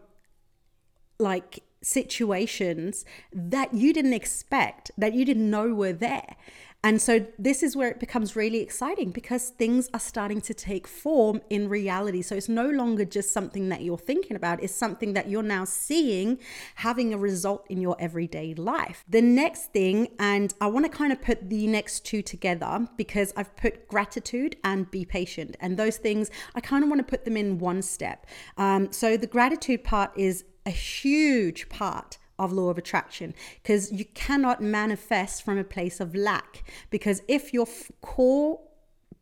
like 1.19 1.62
situations 1.83 3.05
that 3.33 3.75
you 3.75 3.93
didn't 3.93 4.15
expect, 4.15 4.91
that 4.97 5.15
you 5.15 5.25
didn't 5.25 5.51
know 5.51 5.75
were 5.75 5.93
there. 5.93 6.37
And 6.85 7.01
so 7.01 7.25
this 7.39 7.62
is 7.62 7.77
where 7.77 7.89
it 7.89 8.01
becomes 8.01 8.35
really 8.35 8.59
exciting 8.59 9.12
because 9.12 9.51
things 9.51 9.89
are 9.95 10.01
starting 10.01 10.41
to 10.41 10.53
take 10.53 10.89
form 10.89 11.41
in 11.49 11.69
reality. 11.69 12.23
So 12.23 12.35
it's 12.35 12.49
no 12.49 12.69
longer 12.69 13.05
just 13.05 13.31
something 13.31 13.69
that 13.69 13.83
you're 13.83 13.97
thinking 13.97 14.37
about, 14.37 14.61
it's 14.61 14.75
something 14.75 15.12
that 15.12 15.29
you're 15.29 15.45
now 15.45 15.65
seeing 15.65 16.41
having 16.77 17.15
a 17.15 17.19
result 17.19 17.65
in 17.69 17.81
your 17.81 17.95
everyday 18.01 18.55
life. 18.55 19.05
The 19.09 19.23
next 19.23 19.73
thing, 19.73 20.09
and 20.19 20.53
I 20.61 20.67
want 20.67 20.85
to 20.85 20.91
kind 20.91 21.12
of 21.12 21.23
put 21.23 21.49
the 21.49 21.69
next 21.69 22.05
two 22.05 22.21
together 22.21 22.89
because 22.97 23.33
I've 23.37 23.55
put 23.55 23.87
gratitude 23.87 24.57
and 24.65 24.91
be 24.91 25.05
patient. 25.05 25.57
And 25.61 25.77
those 25.77 25.99
things, 25.99 26.33
I 26.57 26.61
kind 26.61 26.83
of 26.83 26.91
want 26.91 26.99
to 26.99 27.09
put 27.09 27.25
them 27.25 27.37
in 27.37 27.59
one 27.61 27.83
step. 27.83 28.27
Um, 28.57 28.91
so 28.91 29.17
the 29.17 29.29
gratitude 29.29 29.85
part 29.85 30.11
is 30.17 30.45
a 30.66 30.71
huge 30.71 31.69
part 31.69 32.19
of 32.38 32.52
law 32.52 32.71
of 32.71 32.78
attraction 32.78 33.35
because 33.62 33.92
you 33.92 34.04
cannot 34.04 34.61
manifest 34.61 35.42
from 35.45 35.59
a 35.59 35.64
place 35.64 36.00
of 36.00 36.14
lack 36.14 36.64
because 36.90 37.23
if 37.28 37.52
your 37.52 37.66
f- 37.69 37.90
core 38.00 38.61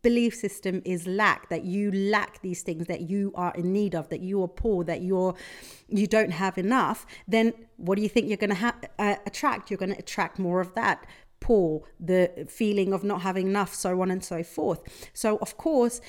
belief 0.02 0.34
system 0.34 0.80
is 0.84 1.06
lack 1.06 1.48
that 1.50 1.64
you 1.64 1.90
lack 1.92 2.40
these 2.40 2.62
things 2.62 2.86
that 2.86 3.02
you 3.10 3.32
are 3.34 3.52
in 3.54 3.72
need 3.72 3.94
of 3.94 4.08
that 4.08 4.20
you 4.20 4.42
are 4.42 4.48
poor 4.48 4.82
that 4.84 5.02
you're 5.02 5.34
you 5.88 6.06
don't 6.06 6.30
have 6.30 6.56
enough 6.56 7.04
then 7.28 7.52
what 7.80 7.96
do 7.96 8.02
you 8.02 8.08
think 8.08 8.28
you're 8.28 8.36
going 8.36 8.50
to 8.50 8.56
ha- 8.56 8.76
uh, 8.98 9.16
attract? 9.26 9.70
You're 9.70 9.78
going 9.78 9.92
to 9.92 9.98
attract 9.98 10.38
more 10.38 10.60
of 10.60 10.74
that 10.74 11.06
poor 11.40 11.82
the 11.98 12.46
feeling 12.48 12.92
of 12.92 13.02
not 13.02 13.22
having 13.22 13.48
enough 13.48 13.74
so 13.74 14.00
on 14.02 14.10
and 14.10 14.22
so 14.22 14.42
forth. 14.42 14.82
So 15.14 15.38
of 15.38 15.56
course 15.56 16.00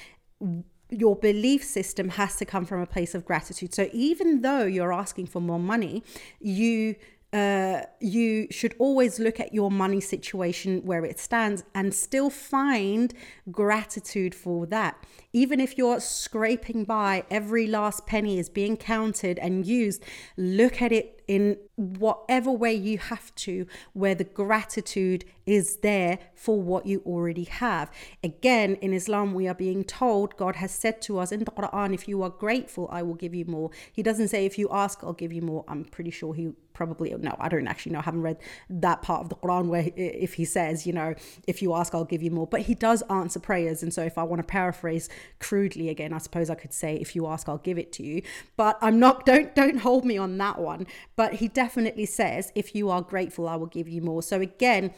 your 0.91 1.15
belief 1.15 1.63
system 1.63 2.10
has 2.10 2.36
to 2.36 2.45
come 2.45 2.65
from 2.65 2.81
a 2.81 2.86
place 2.86 3.15
of 3.15 3.25
gratitude. 3.25 3.74
So 3.74 3.89
even 3.93 4.41
though 4.41 4.65
you're 4.65 4.93
asking 4.93 5.27
for 5.27 5.39
more 5.39 5.60
money, 5.60 6.03
you 6.39 6.95
uh, 7.33 7.83
you 8.01 8.45
should 8.51 8.75
always 8.77 9.17
look 9.17 9.39
at 9.39 9.53
your 9.53 9.71
money 9.71 10.01
situation 10.01 10.81
where 10.83 11.05
it 11.05 11.17
stands 11.17 11.63
and 11.74 11.93
still 11.93 12.29
find 12.29 13.13
gratitude 13.50 14.36
for 14.36 14.65
that. 14.65 15.01
Even 15.31 15.62
if 15.62 15.77
you're 15.77 16.01
scraping 16.01 16.83
by, 16.83 17.24
every 17.31 17.67
last 17.67 18.05
penny 18.05 18.38
is 18.38 18.50
being 18.50 18.75
counted 18.75 19.39
and 19.39 19.65
used, 19.65 20.03
look 20.36 20.81
at 20.81 20.91
it 20.91 21.20
in 21.27 21.57
whatever 21.75 22.51
way 22.51 22.73
you 22.73 22.97
have 22.97 23.33
to, 23.35 23.65
where 23.93 24.15
the 24.15 24.23
gratitude 24.23 25.25
is 25.45 25.77
there 25.77 26.19
for 26.35 26.61
what 26.61 26.85
you 26.85 27.01
already 27.05 27.45
have. 27.45 27.91
Again, 28.23 28.75
in 28.75 28.93
Islam, 28.93 29.33
we 29.33 29.47
are 29.47 29.53
being 29.55 29.83
told, 29.83 30.37
God 30.37 30.57
has 30.57 30.71
said 30.71 31.01
to 31.03 31.19
us 31.19 31.31
in 31.31 31.39
the 31.39 31.45
Quran, 31.45 31.93
if 31.93 32.07
you 32.07 32.21
are 32.23 32.29
grateful, 32.29 32.87
I 32.91 33.01
will 33.01 33.15
give 33.15 33.33
you 33.33 33.45
more. 33.45 33.71
He 33.91 34.03
doesn't 34.03 34.27
say, 34.27 34.45
if 34.45 34.57
you 34.57 34.69
ask, 34.71 35.03
I'll 35.03 35.13
give 35.13 35.33
you 35.33 35.41
more. 35.41 35.65
I'm 35.67 35.85
pretty 35.85 36.11
sure 36.11 36.33
he 36.33 36.51
probably, 36.73 37.13
no, 37.19 37.35
I 37.39 37.49
don't 37.49 37.67
actually 37.67 37.91
know, 37.91 37.99
I 37.99 38.03
haven't 38.03 38.21
read 38.21 38.37
that 38.69 39.01
part 39.01 39.21
of 39.21 39.29
the 39.29 39.35
Quran 39.35 39.67
where 39.67 39.89
if 39.95 40.35
he 40.35 40.45
says, 40.45 40.87
you 40.87 40.93
know, 40.93 41.13
if 41.45 41.61
you 41.61 41.75
ask, 41.75 41.93
I'll 41.93 42.05
give 42.05 42.23
you 42.23 42.31
more. 42.31 42.47
But 42.47 42.61
he 42.61 42.75
does 42.75 43.01
answer 43.03 43.39
prayers. 43.39 43.83
And 43.83 43.93
so 43.93 44.03
if 44.03 44.17
I 44.17 44.23
want 44.23 44.39
to 44.39 44.43
paraphrase 44.43 45.09
crudely 45.39 45.89
again, 45.89 46.13
I 46.13 46.17
suppose 46.19 46.49
I 46.49 46.55
could 46.55 46.73
say, 46.73 46.95
if 46.95 47.15
you 47.15 47.27
ask, 47.27 47.49
I'll 47.49 47.57
give 47.57 47.77
it 47.77 47.91
to 47.93 48.03
you. 48.03 48.21
But 48.55 48.77
I'm 48.81 48.99
not, 48.99 49.25
don't, 49.25 49.53
don't 49.53 49.79
hold 49.79 50.05
me 50.05 50.17
on 50.17 50.37
that 50.37 50.59
one. 50.59 50.87
But 51.15 51.36
he 51.36 51.48
definitely 51.48 52.06
says, 52.06 52.51
if 52.56 52.74
you 52.74 52.89
are 52.89 53.01
grateful, 53.01 53.48
I 53.48 53.56
will 53.56 53.68
give 53.68 53.88
you 53.88 54.01
more. 54.01 54.24
So 54.24 54.41
again, 54.41 54.94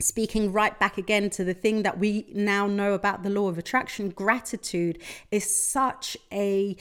speaking 0.00 0.52
right 0.52 0.78
back 0.78 0.98
again 0.98 1.30
to 1.30 1.44
the 1.44 1.54
thing 1.54 1.82
that 1.82 1.98
we 1.98 2.26
now 2.32 2.66
know 2.66 2.92
about 2.92 3.22
the 3.22 3.30
law 3.30 3.48
of 3.48 3.58
attraction, 3.58 4.10
gratitude 4.10 4.98
is 5.30 5.48
such 5.70 6.16
a 6.32 6.76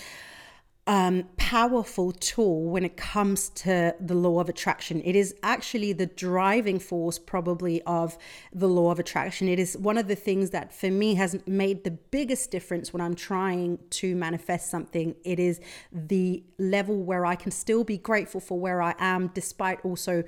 um, 0.88 1.24
powerful 1.38 2.12
tool 2.12 2.66
when 2.66 2.86
it 2.86 2.96
comes 2.96 3.50
to 3.50 3.96
the 4.00 4.14
law 4.14 4.40
of 4.40 4.50
attraction. 4.50 5.02
It 5.04 5.16
is 5.16 5.34
actually 5.42 5.94
the 5.94 6.06
driving 6.06 6.78
force, 6.78 7.18
probably, 7.18 7.82
of 7.84 8.18
the 8.54 8.68
law 8.68 8.92
of 8.92 9.00
attraction. 9.00 9.50
It 9.50 9.58
is 9.58 9.76
one 9.76 9.98
of 9.98 10.08
the 10.08 10.16
things 10.16 10.52
that, 10.52 10.72
for 10.72 10.92
me, 10.92 11.16
has 11.16 11.36
made 11.48 11.84
the 11.84 11.92
biggest 11.92 12.52
difference 12.52 12.94
when 12.94 13.02
I'm 13.02 13.16
trying 13.16 13.80
to 13.92 14.16
manifest 14.16 14.70
something. 14.70 15.16
It 15.24 15.40
is 15.40 15.60
the 15.92 16.44
level 16.60 17.02
where 17.02 17.26
I 17.26 17.36
can 17.36 17.52
still 17.52 17.84
be 17.84 17.98
grateful 17.98 18.40
for 18.40 18.60
where 18.60 18.82
I 18.82 18.94
am, 19.00 19.32
despite 19.34 19.84
also 19.84 20.24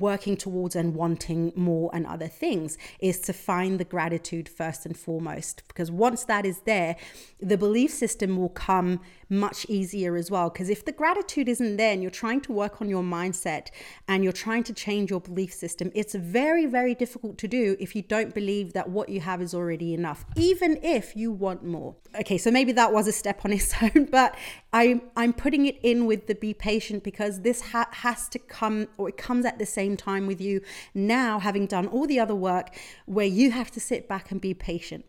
working 0.00 0.36
towards 0.36 0.76
and 0.76 0.94
wanting 0.94 1.52
more 1.54 1.90
and 1.92 2.06
other 2.06 2.28
things 2.28 2.78
is 3.00 3.20
to 3.20 3.32
find 3.32 3.78
the 3.78 3.84
gratitude 3.84 4.48
first 4.48 4.86
and 4.86 4.96
foremost 4.96 5.62
because 5.68 5.90
once 5.90 6.24
that 6.24 6.46
is 6.46 6.60
there 6.60 6.96
the 7.40 7.58
belief 7.58 7.90
system 7.90 8.36
will 8.36 8.48
come 8.48 9.00
much 9.32 9.64
easier 9.68 10.14
as 10.14 10.30
well. 10.30 10.50
Because 10.50 10.68
if 10.68 10.84
the 10.84 10.92
gratitude 10.92 11.48
isn't 11.48 11.76
there 11.76 11.92
and 11.92 12.02
you're 12.02 12.10
trying 12.10 12.40
to 12.42 12.52
work 12.52 12.80
on 12.80 12.88
your 12.88 13.02
mindset 13.02 13.68
and 14.06 14.22
you're 14.22 14.32
trying 14.32 14.62
to 14.64 14.74
change 14.74 15.10
your 15.10 15.20
belief 15.20 15.52
system 15.52 15.90
it's 15.94 16.14
very 16.14 16.66
very 16.66 16.94
difficult 16.94 17.38
to 17.38 17.48
do 17.48 17.76
if 17.80 17.96
you 17.96 18.02
don't 18.02 18.34
believe 18.34 18.72
that 18.74 18.88
what 18.88 19.08
you 19.08 19.20
have 19.20 19.40
is 19.40 19.54
already 19.54 19.94
enough 19.94 20.24
even 20.36 20.78
if 20.82 21.16
you 21.16 21.32
want 21.32 21.64
more. 21.64 21.96
Okay 22.20 22.38
so 22.38 22.50
maybe 22.50 22.72
that 22.72 22.92
was 22.92 23.08
a 23.08 23.12
step 23.12 23.40
on 23.44 23.52
its 23.52 23.74
own 23.82 24.04
but 24.04 24.36
i'm 24.72 25.02
i'm 25.16 25.32
putting 25.32 25.66
it 25.66 25.78
in 25.82 26.06
with 26.06 26.26
the 26.26 26.34
be 26.34 26.54
patient 26.54 27.02
because 27.04 27.42
this 27.42 27.60
ha- 27.72 27.88
has 27.90 28.28
to 28.28 28.38
come 28.38 28.88
or 28.96 29.08
it 29.08 29.16
comes 29.16 29.44
at 29.44 29.58
the 29.58 29.66
same 29.66 29.92
same 29.92 29.96
time 29.96 30.26
with 30.26 30.40
you 30.40 30.60
now 30.94 31.38
having 31.38 31.66
done 31.66 31.86
all 31.88 32.06
the 32.06 32.20
other 32.20 32.34
work 32.34 32.66
where 33.06 33.26
you 33.26 33.50
have 33.50 33.70
to 33.70 33.80
sit 33.80 34.08
back 34.08 34.30
and 34.30 34.40
be 34.40 34.54
patient 34.54 35.04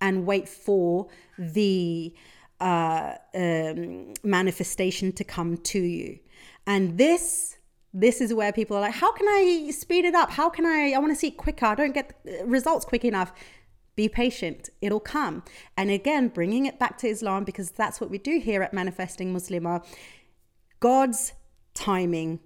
and 0.00 0.26
wait 0.26 0.48
for 0.48 1.08
the 1.38 2.14
uh, 2.60 3.14
um, 3.34 4.14
manifestation 4.22 5.12
to 5.12 5.24
come 5.24 5.56
to 5.58 5.78
you. 5.78 6.18
And 6.66 6.98
this 6.98 7.56
this 7.94 8.20
is 8.20 8.34
where 8.34 8.52
people 8.52 8.76
are 8.76 8.80
like, 8.80 8.98
how 9.04 9.12
can 9.12 9.26
I 9.26 9.70
speed 9.70 10.04
it 10.04 10.14
up? 10.14 10.30
How 10.30 10.48
can 10.50 10.66
I? 10.66 10.92
I 10.96 10.98
want 10.98 11.12
to 11.12 11.18
see 11.22 11.28
it 11.28 11.38
quicker. 11.38 11.66
I 11.66 11.74
don't 11.74 11.94
get 11.94 12.06
results 12.44 12.84
quick 12.84 13.04
enough. 13.04 13.32
Be 13.96 14.08
patient, 14.08 14.68
it'll 14.82 15.00
come. 15.00 15.42
And 15.76 15.90
again, 15.90 16.28
bringing 16.28 16.66
it 16.66 16.78
back 16.78 16.98
to 16.98 17.08
Islam 17.08 17.44
because 17.44 17.70
that's 17.70 18.00
what 18.00 18.10
we 18.10 18.18
do 18.18 18.38
here 18.38 18.62
at 18.62 18.74
Manifesting 18.74 19.34
Muslimah. 19.34 19.84
God's 20.80 21.32
timing 21.74 22.40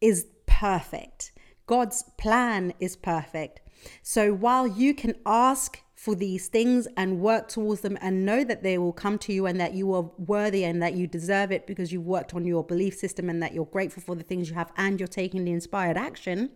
is 0.00 0.26
perfect, 0.46 1.32
God's 1.66 2.02
plan 2.18 2.72
is 2.80 2.96
perfect. 2.96 3.60
So 4.02 4.32
while 4.32 4.66
you 4.66 4.94
can 4.94 5.14
ask 5.26 5.80
for 5.96 6.14
these 6.14 6.48
things 6.48 6.86
and 6.96 7.20
work 7.20 7.48
towards 7.48 7.80
them 7.80 7.96
and 8.02 8.24
know 8.24 8.44
that 8.44 8.62
they 8.62 8.76
will 8.76 8.92
come 8.92 9.18
to 9.18 9.32
you 9.32 9.46
and 9.46 9.58
that 9.58 9.72
you 9.72 9.92
are 9.94 10.10
worthy 10.18 10.62
and 10.62 10.82
that 10.82 10.92
you 10.92 11.06
deserve 11.06 11.50
it 11.50 11.66
because 11.66 11.90
you've 11.90 12.04
worked 12.04 12.34
on 12.34 12.44
your 12.44 12.62
belief 12.62 12.94
system 12.94 13.30
and 13.30 13.42
that 13.42 13.54
you're 13.54 13.64
grateful 13.64 14.02
for 14.02 14.14
the 14.14 14.22
things 14.22 14.48
you 14.48 14.54
have 14.54 14.70
and 14.76 15.00
you're 15.00 15.06
taking 15.06 15.44
the 15.44 15.52
inspired 15.52 15.96
action, 15.96 16.50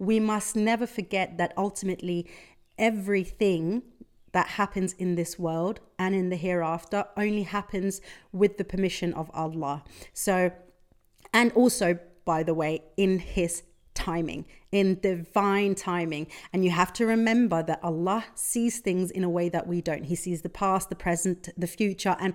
we 0.00 0.18
must 0.18 0.56
never 0.56 0.86
forget 0.86 1.38
that 1.38 1.54
ultimately 1.56 2.28
everything 2.82 3.82
that 4.32 4.48
happens 4.48 4.92
in 4.94 5.14
this 5.14 5.38
world 5.38 5.80
and 5.98 6.14
in 6.14 6.28
the 6.28 6.36
hereafter 6.36 7.04
only 7.16 7.44
happens 7.44 8.00
with 8.32 8.58
the 8.58 8.64
permission 8.64 9.14
of 9.14 9.30
Allah. 9.32 9.84
So, 10.12 10.50
and 11.32 11.52
also, 11.52 11.98
by 12.24 12.42
the 12.42 12.54
way, 12.54 12.82
in 12.96 13.18
His 13.20 13.62
timing, 13.94 14.46
in 14.72 14.98
divine 15.00 15.74
timing. 15.74 16.26
And 16.52 16.64
you 16.64 16.70
have 16.70 16.92
to 16.94 17.06
remember 17.06 17.62
that 17.62 17.80
Allah 17.82 18.24
sees 18.34 18.80
things 18.80 19.10
in 19.10 19.22
a 19.22 19.30
way 19.30 19.48
that 19.50 19.66
we 19.66 19.80
don't. 19.80 20.04
He 20.04 20.16
sees 20.16 20.42
the 20.42 20.48
past, 20.48 20.88
the 20.88 20.96
present, 20.96 21.48
the 21.56 21.66
future, 21.66 22.16
and 22.18 22.34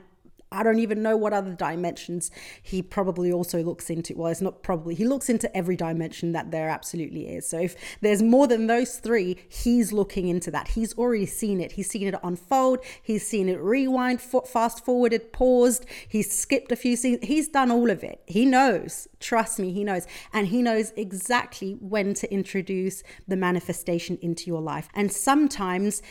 I 0.51 0.63
don't 0.63 0.79
even 0.79 1.01
know 1.03 1.17
what 1.17 1.33
other 1.33 1.53
dimensions 1.53 2.31
he 2.61 2.81
probably 2.81 3.31
also 3.31 3.61
looks 3.61 3.89
into. 3.89 4.15
Well, 4.15 4.31
it's 4.31 4.41
not 4.41 4.63
probably, 4.63 4.95
he 4.95 5.05
looks 5.05 5.29
into 5.29 5.55
every 5.55 5.75
dimension 5.75 6.31
that 6.31 6.51
there 6.51 6.69
absolutely 6.69 7.27
is. 7.27 7.47
So 7.47 7.59
if 7.59 7.75
there's 8.01 8.23
more 8.23 8.47
than 8.47 8.67
those 8.67 8.97
three, 8.97 9.37
he's 9.49 9.91
looking 9.91 10.27
into 10.27 10.49
that. 10.51 10.69
He's 10.69 10.97
already 10.97 11.25
seen 11.25 11.59
it. 11.59 11.73
He's 11.73 11.89
seen 11.89 12.07
it 12.07 12.15
unfold. 12.23 12.79
He's 13.01 13.27
seen 13.27 13.49
it 13.49 13.59
rewind, 13.59 14.21
fast 14.21 14.85
forwarded, 14.85 15.33
paused. 15.33 15.85
He's 16.07 16.31
skipped 16.31 16.71
a 16.71 16.75
few 16.75 16.95
scenes. 16.95 17.19
He's 17.23 17.49
done 17.49 17.69
all 17.69 17.89
of 17.89 18.03
it. 18.03 18.21
He 18.25 18.45
knows. 18.45 19.07
Trust 19.19 19.59
me, 19.59 19.73
he 19.73 19.83
knows. 19.83 20.07
And 20.31 20.47
he 20.47 20.61
knows 20.61 20.93
exactly 20.95 21.73
when 21.81 22.13
to 22.15 22.31
introduce 22.33 23.03
the 23.27 23.35
manifestation 23.35 24.17
into 24.21 24.45
your 24.47 24.61
life. 24.61 24.87
And 24.93 25.11
sometimes 25.11 26.01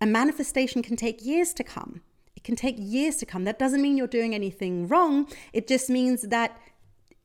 a 0.00 0.06
manifestation 0.06 0.82
can 0.82 0.96
take 0.96 1.24
years 1.24 1.54
to 1.54 1.64
come 1.64 2.02
can 2.46 2.56
take 2.56 2.76
years 2.78 3.16
to 3.16 3.26
come. 3.26 3.44
That 3.44 3.58
doesn't 3.58 3.82
mean 3.82 3.96
you're 3.96 4.06
doing 4.06 4.34
anything 4.34 4.86
wrong. 4.86 5.28
It 5.52 5.66
just 5.66 5.90
means 5.90 6.22
that 6.22 6.56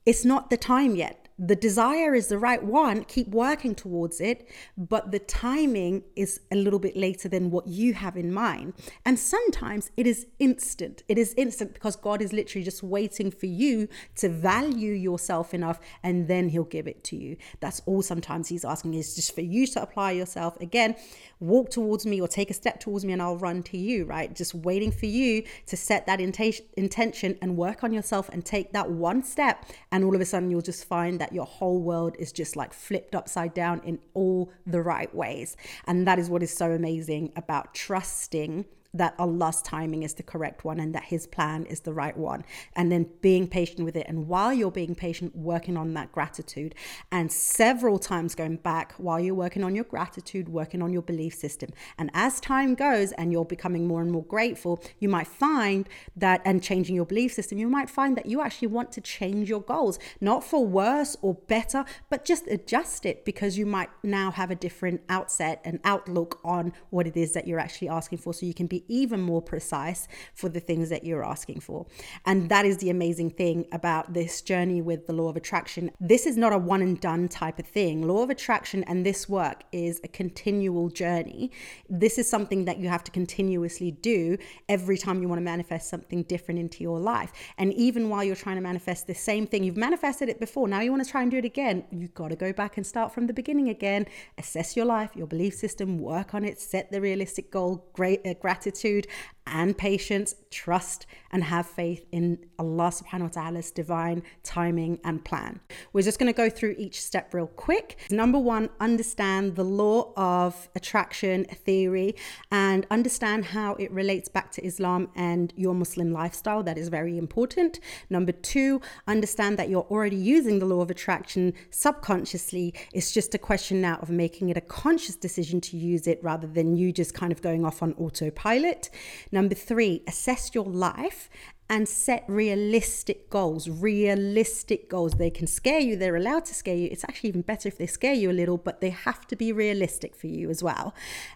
it's 0.05 0.25
not 0.25 0.49
the 0.49 0.57
time 0.57 0.95
yet 0.95 1.20
the 1.39 1.55
desire 1.55 2.13
is 2.13 2.27
the 2.27 2.37
right 2.37 2.63
one, 2.63 3.03
keep 3.05 3.27
working 3.29 3.73
towards 3.73 4.21
it, 4.21 4.47
but 4.77 5.11
the 5.11 5.19
timing 5.19 6.03
is 6.15 6.39
a 6.51 6.55
little 6.55 6.79
bit 6.79 6.95
later 6.95 7.27
than 7.27 7.49
what 7.49 7.67
you 7.67 7.93
have 7.93 8.15
in 8.15 8.31
mind. 8.31 8.73
And 9.05 9.17
sometimes 9.17 9.89
it 9.97 10.05
is 10.05 10.27
instant. 10.39 11.03
It 11.07 11.17
is 11.17 11.33
instant 11.35 11.73
because 11.73 11.95
God 11.95 12.21
is 12.21 12.31
literally 12.31 12.63
just 12.63 12.83
waiting 12.83 13.31
for 13.31 13.47
you 13.47 13.87
to 14.17 14.29
value 14.29 14.93
yourself 14.93 15.53
enough 15.53 15.79
and 16.03 16.27
then 16.27 16.49
He'll 16.49 16.63
give 16.63 16.87
it 16.87 17.03
to 17.05 17.15
you. 17.15 17.37
That's 17.59 17.81
all 17.85 18.01
sometimes 18.01 18.49
He's 18.49 18.65
asking 18.65 18.93
is 18.93 19.15
just 19.15 19.33
for 19.33 19.41
you 19.41 19.65
to 19.67 19.81
apply 19.81 20.11
yourself. 20.11 20.59
Again, 20.61 20.95
walk 21.39 21.69
towards 21.71 22.05
me 22.05 22.21
or 22.21 22.27
take 22.27 22.51
a 22.51 22.53
step 22.53 22.79
towards 22.79 23.03
me 23.03 23.13
and 23.13 23.21
I'll 23.21 23.37
run 23.37 23.63
to 23.63 23.77
you, 23.77 24.05
right? 24.05 24.33
Just 24.33 24.53
waiting 24.53 24.91
for 24.91 25.07
you 25.07 25.43
to 25.67 25.77
set 25.77 26.05
that 26.05 26.19
intention 26.19 27.37
and 27.41 27.57
work 27.57 27.83
on 27.83 27.91
yourself 27.93 28.29
and 28.29 28.45
take 28.45 28.73
that 28.73 28.91
one 28.91 29.23
step. 29.23 29.65
And 29.91 30.03
all 30.03 30.13
of 30.13 30.21
a 30.21 30.25
sudden, 30.25 30.51
you'll 30.51 30.61
just 30.61 30.85
find 30.85 31.19
that 31.21 31.31
your 31.31 31.45
whole 31.45 31.79
world 31.79 32.15
is 32.17 32.31
just 32.31 32.55
like 32.55 32.73
flipped 32.73 33.13
upside 33.13 33.53
down 33.53 33.79
in 33.85 33.99
all 34.15 34.51
the 34.65 34.81
right 34.81 35.13
ways. 35.13 35.55
And 35.85 36.07
that 36.07 36.17
is 36.17 36.31
what 36.31 36.41
is 36.41 36.51
so 36.51 36.71
amazing 36.71 37.31
about 37.35 37.75
trusting 37.75 38.65
that 38.93 39.15
Allah's 39.17 39.61
timing 39.61 40.03
is 40.03 40.13
the 40.15 40.23
correct 40.23 40.65
one 40.65 40.79
and 40.79 40.93
that 40.93 41.05
His 41.05 41.27
plan 41.27 41.65
is 41.65 41.81
the 41.81 41.93
right 41.93 42.15
one. 42.15 42.43
And 42.75 42.91
then 42.91 43.07
being 43.21 43.47
patient 43.47 43.85
with 43.85 43.95
it. 43.95 44.05
And 44.07 44.27
while 44.27 44.53
you're 44.53 44.71
being 44.71 44.95
patient, 44.95 45.35
working 45.35 45.77
on 45.77 45.93
that 45.93 46.11
gratitude. 46.11 46.75
And 47.11 47.31
several 47.31 47.99
times 47.99 48.35
going 48.35 48.57
back 48.57 48.93
while 48.97 49.19
you're 49.19 49.35
working 49.35 49.63
on 49.63 49.75
your 49.75 49.85
gratitude, 49.85 50.49
working 50.49 50.81
on 50.81 50.91
your 50.91 51.01
belief 51.01 51.33
system. 51.33 51.69
And 51.97 52.11
as 52.13 52.39
time 52.39 52.75
goes 52.75 53.11
and 53.13 53.31
you're 53.31 53.45
becoming 53.45 53.87
more 53.87 54.01
and 54.01 54.11
more 54.11 54.25
grateful, 54.25 54.83
you 54.99 55.09
might 55.09 55.27
find 55.27 55.87
that, 56.15 56.41
and 56.43 56.61
changing 56.61 56.95
your 56.95 57.05
belief 57.05 57.33
system, 57.33 57.57
you 57.57 57.69
might 57.69 57.89
find 57.89 58.17
that 58.17 58.25
you 58.25 58.41
actually 58.41 58.67
want 58.67 58.91
to 58.93 59.01
change 59.01 59.49
your 59.49 59.61
goals, 59.61 59.99
not 60.19 60.43
for 60.43 60.65
worse 60.65 61.15
or 61.21 61.35
better, 61.35 61.85
but 62.09 62.25
just 62.25 62.47
adjust 62.47 63.05
it 63.05 63.23
because 63.25 63.57
you 63.57 63.65
might 63.65 63.89
now 64.03 64.31
have 64.31 64.51
a 64.51 64.55
different 64.55 65.01
outset 65.09 65.61
and 65.63 65.79
outlook 65.83 66.39
on 66.43 66.73
what 66.89 67.07
it 67.07 67.15
is 67.15 67.33
that 67.33 67.47
you're 67.47 67.59
actually 67.59 67.89
asking 67.89 68.17
for. 68.17 68.33
So 68.33 68.45
you 68.45 68.53
can 68.53 68.67
be 68.67 68.80
even 68.87 69.21
more 69.21 69.41
precise 69.41 70.07
for 70.33 70.49
the 70.49 70.59
things 70.59 70.89
that 70.89 71.03
you're 71.03 71.25
asking 71.25 71.59
for. 71.59 71.85
And 72.25 72.49
that 72.49 72.65
is 72.65 72.77
the 72.77 72.89
amazing 72.89 73.31
thing 73.31 73.65
about 73.71 74.13
this 74.13 74.41
journey 74.41 74.81
with 74.81 75.07
the 75.07 75.13
law 75.13 75.29
of 75.29 75.37
attraction. 75.37 75.91
This 75.99 76.25
is 76.25 76.37
not 76.37 76.53
a 76.53 76.57
one 76.57 76.81
and 76.81 76.99
done 76.99 77.27
type 77.27 77.59
of 77.59 77.67
thing. 77.67 78.07
Law 78.07 78.23
of 78.23 78.29
attraction 78.29 78.83
and 78.85 79.05
this 79.05 79.29
work 79.29 79.63
is 79.71 80.01
a 80.03 80.07
continual 80.07 80.89
journey. 80.89 81.51
This 81.89 82.17
is 82.17 82.29
something 82.29 82.65
that 82.65 82.79
you 82.79 82.89
have 82.89 83.03
to 83.05 83.11
continuously 83.11 83.91
do 83.91 84.37
every 84.69 84.97
time 84.97 85.21
you 85.21 85.27
want 85.27 85.39
to 85.39 85.43
manifest 85.43 85.89
something 85.89 86.23
different 86.23 86.59
into 86.59 86.83
your 86.83 86.99
life. 86.99 87.31
And 87.57 87.73
even 87.73 88.09
while 88.09 88.23
you're 88.23 88.35
trying 88.35 88.55
to 88.55 88.61
manifest 88.61 89.07
the 89.07 89.15
same 89.15 89.47
thing, 89.47 89.63
you've 89.63 89.77
manifested 89.77 90.29
it 90.29 90.39
before, 90.39 90.67
now 90.67 90.79
you 90.79 90.91
want 90.91 91.03
to 91.03 91.09
try 91.09 91.21
and 91.21 91.31
do 91.31 91.37
it 91.37 91.45
again. 91.45 91.83
You've 91.91 92.13
got 92.13 92.29
to 92.29 92.35
go 92.35 92.53
back 92.53 92.77
and 92.77 92.85
start 92.85 93.13
from 93.13 93.27
the 93.27 93.33
beginning 93.33 93.69
again, 93.69 94.07
assess 94.37 94.75
your 94.75 94.85
life, 94.85 95.11
your 95.15 95.27
belief 95.27 95.53
system, 95.53 95.99
work 95.99 96.33
on 96.33 96.43
it, 96.43 96.59
set 96.59 96.91
the 96.91 97.01
realistic 97.01 97.51
goal, 97.51 97.89
great 97.93 98.25
uh, 98.25 98.33
gratitude 98.35 98.70
gratitude 98.71 99.07
and 99.47 99.75
patience, 99.77 100.35
trust, 100.51 101.05
and 101.31 101.43
have 101.43 101.65
faith 101.65 102.05
in 102.11 102.37
Allah 102.59 102.91
subhanahu 102.91 103.21
wa 103.21 103.27
ta'ala's 103.41 103.71
divine 103.71 104.21
timing 104.43 104.99
and 105.03 105.25
plan. 105.25 105.59
We're 105.93 106.03
just 106.03 106.19
going 106.19 106.31
to 106.31 106.37
go 106.37 106.49
through 106.49 106.75
each 106.77 107.01
step 107.01 107.33
real 107.33 107.47
quick. 107.47 107.99
Number 108.11 108.37
one, 108.37 108.69
understand 108.79 109.55
the 109.55 109.63
law 109.63 110.13
of 110.15 110.69
attraction 110.75 111.45
theory 111.45 112.15
and 112.51 112.85
understand 112.91 113.45
how 113.45 113.73
it 113.75 113.91
relates 113.91 114.29
back 114.29 114.51
to 114.53 114.65
Islam 114.65 115.09
and 115.15 115.53
your 115.55 115.73
Muslim 115.73 116.11
lifestyle. 116.13 116.61
That 116.61 116.77
is 116.77 116.89
very 116.89 117.17
important. 117.17 117.79
Number 118.09 118.31
two, 118.31 118.79
understand 119.07 119.57
that 119.57 119.69
you're 119.69 119.87
already 119.89 120.17
using 120.17 120.59
the 120.59 120.65
law 120.65 120.81
of 120.81 120.91
attraction 120.91 121.53
subconsciously. 121.71 122.75
It's 122.93 123.11
just 123.11 123.33
a 123.33 123.39
question 123.39 123.81
now 123.81 123.97
of 124.01 124.09
making 124.11 124.49
it 124.49 124.57
a 124.57 124.61
conscious 124.61 125.15
decision 125.15 125.59
to 125.61 125.77
use 125.77 126.05
it 126.05 126.19
rather 126.21 126.47
than 126.47 126.75
you 126.75 126.91
just 126.91 127.13
kind 127.13 127.31
of 127.31 127.41
going 127.41 127.65
off 127.65 127.81
on 127.81 127.93
autopilot. 127.93 128.60
It 128.65 128.89
number 129.31 129.55
three, 129.55 130.03
assess 130.07 130.51
your 130.53 130.65
life 130.65 131.29
and 131.71 131.87
set 131.87 132.25
realistic 132.27 133.29
goals. 133.29 133.69
Realistic 133.69 134.89
goals. 134.89 135.13
They 135.13 135.29
can 135.29 135.47
scare 135.47 135.79
you, 135.79 135.95
they're 135.95 136.17
allowed 136.17 136.43
to 136.45 136.53
scare 136.53 136.75
you. 136.75 136.89
It's 136.91 137.05
actually 137.05 137.29
even 137.29 137.43
better 137.43 137.69
if 137.69 137.77
they 137.77 137.87
scare 137.87 138.13
you 138.13 138.29
a 138.29 138.33
little, 138.33 138.57
but 138.57 138.81
they 138.81 138.89
have 138.89 139.25
to 139.27 139.37
be 139.37 139.53
realistic 139.53 140.13
for 140.13 140.27
you 140.27 140.49
as 140.49 140.61
well. 140.61 140.93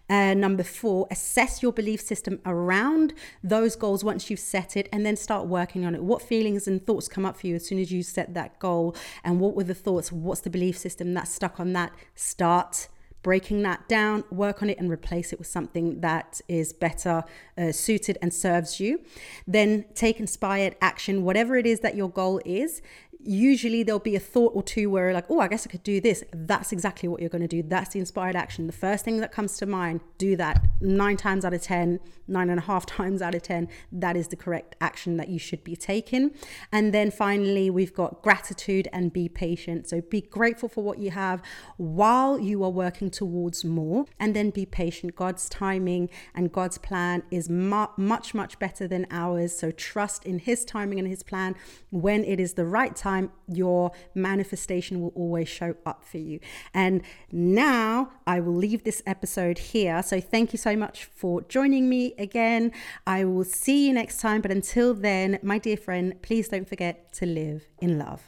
Uh, 0.09 0.33
number 0.33 0.63
four, 0.63 1.07
assess 1.09 1.63
your 1.63 1.71
belief 1.71 2.01
system 2.01 2.41
around 2.45 3.13
those 3.41 3.77
goals 3.77 4.03
once 4.03 4.29
you've 4.29 4.41
set 4.41 4.75
it 4.75 4.89
and 4.91 5.05
then 5.05 5.15
start 5.15 5.47
working 5.47 5.85
on 5.85 5.95
it. 5.95 6.03
What 6.03 6.21
feelings 6.21 6.67
and 6.67 6.85
thoughts 6.85 7.07
come 7.07 7.25
up 7.25 7.37
for 7.39 7.47
you 7.47 7.55
as 7.55 7.65
soon 7.65 7.79
as 7.79 7.93
you 7.93 8.03
set 8.03 8.33
that 8.33 8.59
goal? 8.59 8.93
And 9.23 9.39
what 9.39 9.55
were 9.55 9.63
the 9.63 9.73
thoughts? 9.73 10.11
What's 10.11 10.41
the 10.41 10.49
belief 10.49 10.77
system 10.77 11.13
that's 11.13 11.31
stuck 11.31 11.61
on 11.61 11.71
that? 11.71 11.93
Start 12.13 12.89
breaking 13.25 13.63
that 13.63 13.89
down, 13.89 14.23
work 14.29 14.61
on 14.61 14.69
it, 14.69 14.77
and 14.77 14.87
replace 14.87 15.33
it 15.33 15.39
with 15.39 15.47
something 15.47 15.99
that 16.01 16.41
is 16.47 16.71
better 16.71 17.23
uh, 17.57 17.71
suited 17.71 18.19
and 18.21 18.31
serves 18.31 18.79
you. 18.79 18.99
Then 19.47 19.85
take 19.95 20.19
inspired 20.19 20.75
action, 20.79 21.23
whatever 21.23 21.55
it 21.55 21.65
is 21.65 21.79
that 21.79 21.95
your 21.95 22.07
goal 22.07 22.39
is 22.45 22.83
usually 23.23 23.83
there'll 23.83 23.99
be 23.99 24.15
a 24.15 24.19
thought 24.19 24.51
or 24.55 24.63
two 24.63 24.89
where 24.89 25.13
like 25.13 25.25
oh 25.29 25.39
i 25.39 25.47
guess 25.47 25.65
i 25.65 25.69
could 25.69 25.83
do 25.83 26.01
this. 26.01 26.23
That's 26.33 26.71
exactly 26.71 27.07
what 27.09 27.21
you're 27.21 27.29
going 27.29 27.41
to 27.41 27.47
do. 27.47 27.63
That's 27.63 27.91
the 27.91 27.99
inspired 27.99 28.35
action. 28.35 28.67
The 28.67 28.73
first 28.73 29.05
thing 29.05 29.19
that 29.21 29.31
comes 29.31 29.57
to 29.57 29.65
mind 29.65 30.01
do 30.17 30.35
that. 30.35 30.65
Nine 30.81 31.17
times 31.17 31.45
out 31.45 31.53
of 31.53 31.61
ten 31.61 31.99
nine 32.27 32.49
and 32.49 32.59
a 32.59 32.63
half 32.63 32.85
times 32.97 33.21
out 33.21 33.35
of 33.35 33.43
ten 33.43 33.67
that 33.91 34.17
is 34.17 34.27
the 34.29 34.35
correct 34.35 34.75
action 34.81 35.17
that 35.17 35.29
you 35.29 35.39
should 35.39 35.63
be 35.63 35.75
taking. 35.75 36.31
And 36.71 36.93
then 36.93 37.11
finally 37.11 37.69
we've 37.69 37.93
got 37.93 38.21
gratitude 38.21 38.87
and 38.91 39.13
be 39.13 39.29
patient. 39.29 39.87
So 39.87 40.01
be 40.01 40.21
grateful 40.21 40.69
for 40.69 40.83
what 40.83 40.99
you 40.99 41.11
have 41.11 41.41
while 41.77 42.39
you 42.39 42.63
are 42.63 42.69
working 42.69 43.09
towards 43.09 43.63
more 43.63 44.05
and 44.19 44.35
then 44.35 44.49
be 44.49 44.65
patient. 44.65 45.15
God's 45.15 45.47
timing 45.49 46.09
and 46.33 46.51
god's 46.51 46.77
plan 46.77 47.23
is 47.31 47.49
mu- 47.49 47.87
much 47.97 48.33
much 48.33 48.59
better 48.59 48.87
than 48.87 49.05
ours. 49.11 49.57
So 49.57 49.71
trust 49.71 50.25
in 50.25 50.39
his 50.39 50.65
timing 50.65 50.99
and 50.99 51.07
his 51.07 51.23
plan. 51.23 51.55
When 51.91 52.23
it 52.23 52.39
is 52.39 52.53
the 52.53 52.65
right 52.65 52.95
time 52.95 53.04
time, 53.05 53.31
your 53.47 53.91
manifestation 54.13 55.01
will 55.01 55.13
always 55.15 55.49
show 55.59 55.71
up 55.85 56.03
for 56.03 56.17
you. 56.29 56.39
And 56.73 57.01
now 57.31 58.11
I 58.25 58.39
will 58.39 58.59
leave 58.65 58.83
this 58.83 59.01
episode 59.05 59.57
here. 59.57 60.01
So 60.03 60.19
thank 60.19 60.53
you 60.53 60.59
so 60.67 60.73
much 60.75 61.05
for 61.05 61.41
joining 61.57 61.87
me 61.95 62.13
again. 62.17 62.71
I 63.05 63.19
will 63.25 63.43
see 63.61 63.87
you 63.87 63.93
next 64.01 64.17
time. 64.19 64.41
But 64.41 64.51
until 64.51 64.93
then, 64.93 65.39
my 65.41 65.57
dear 65.59 65.77
friend, 65.77 66.07
please 66.21 66.47
don't 66.49 66.67
forget 66.67 67.13
to 67.19 67.25
live 67.25 67.61
in 67.79 67.99
love. 67.99 68.21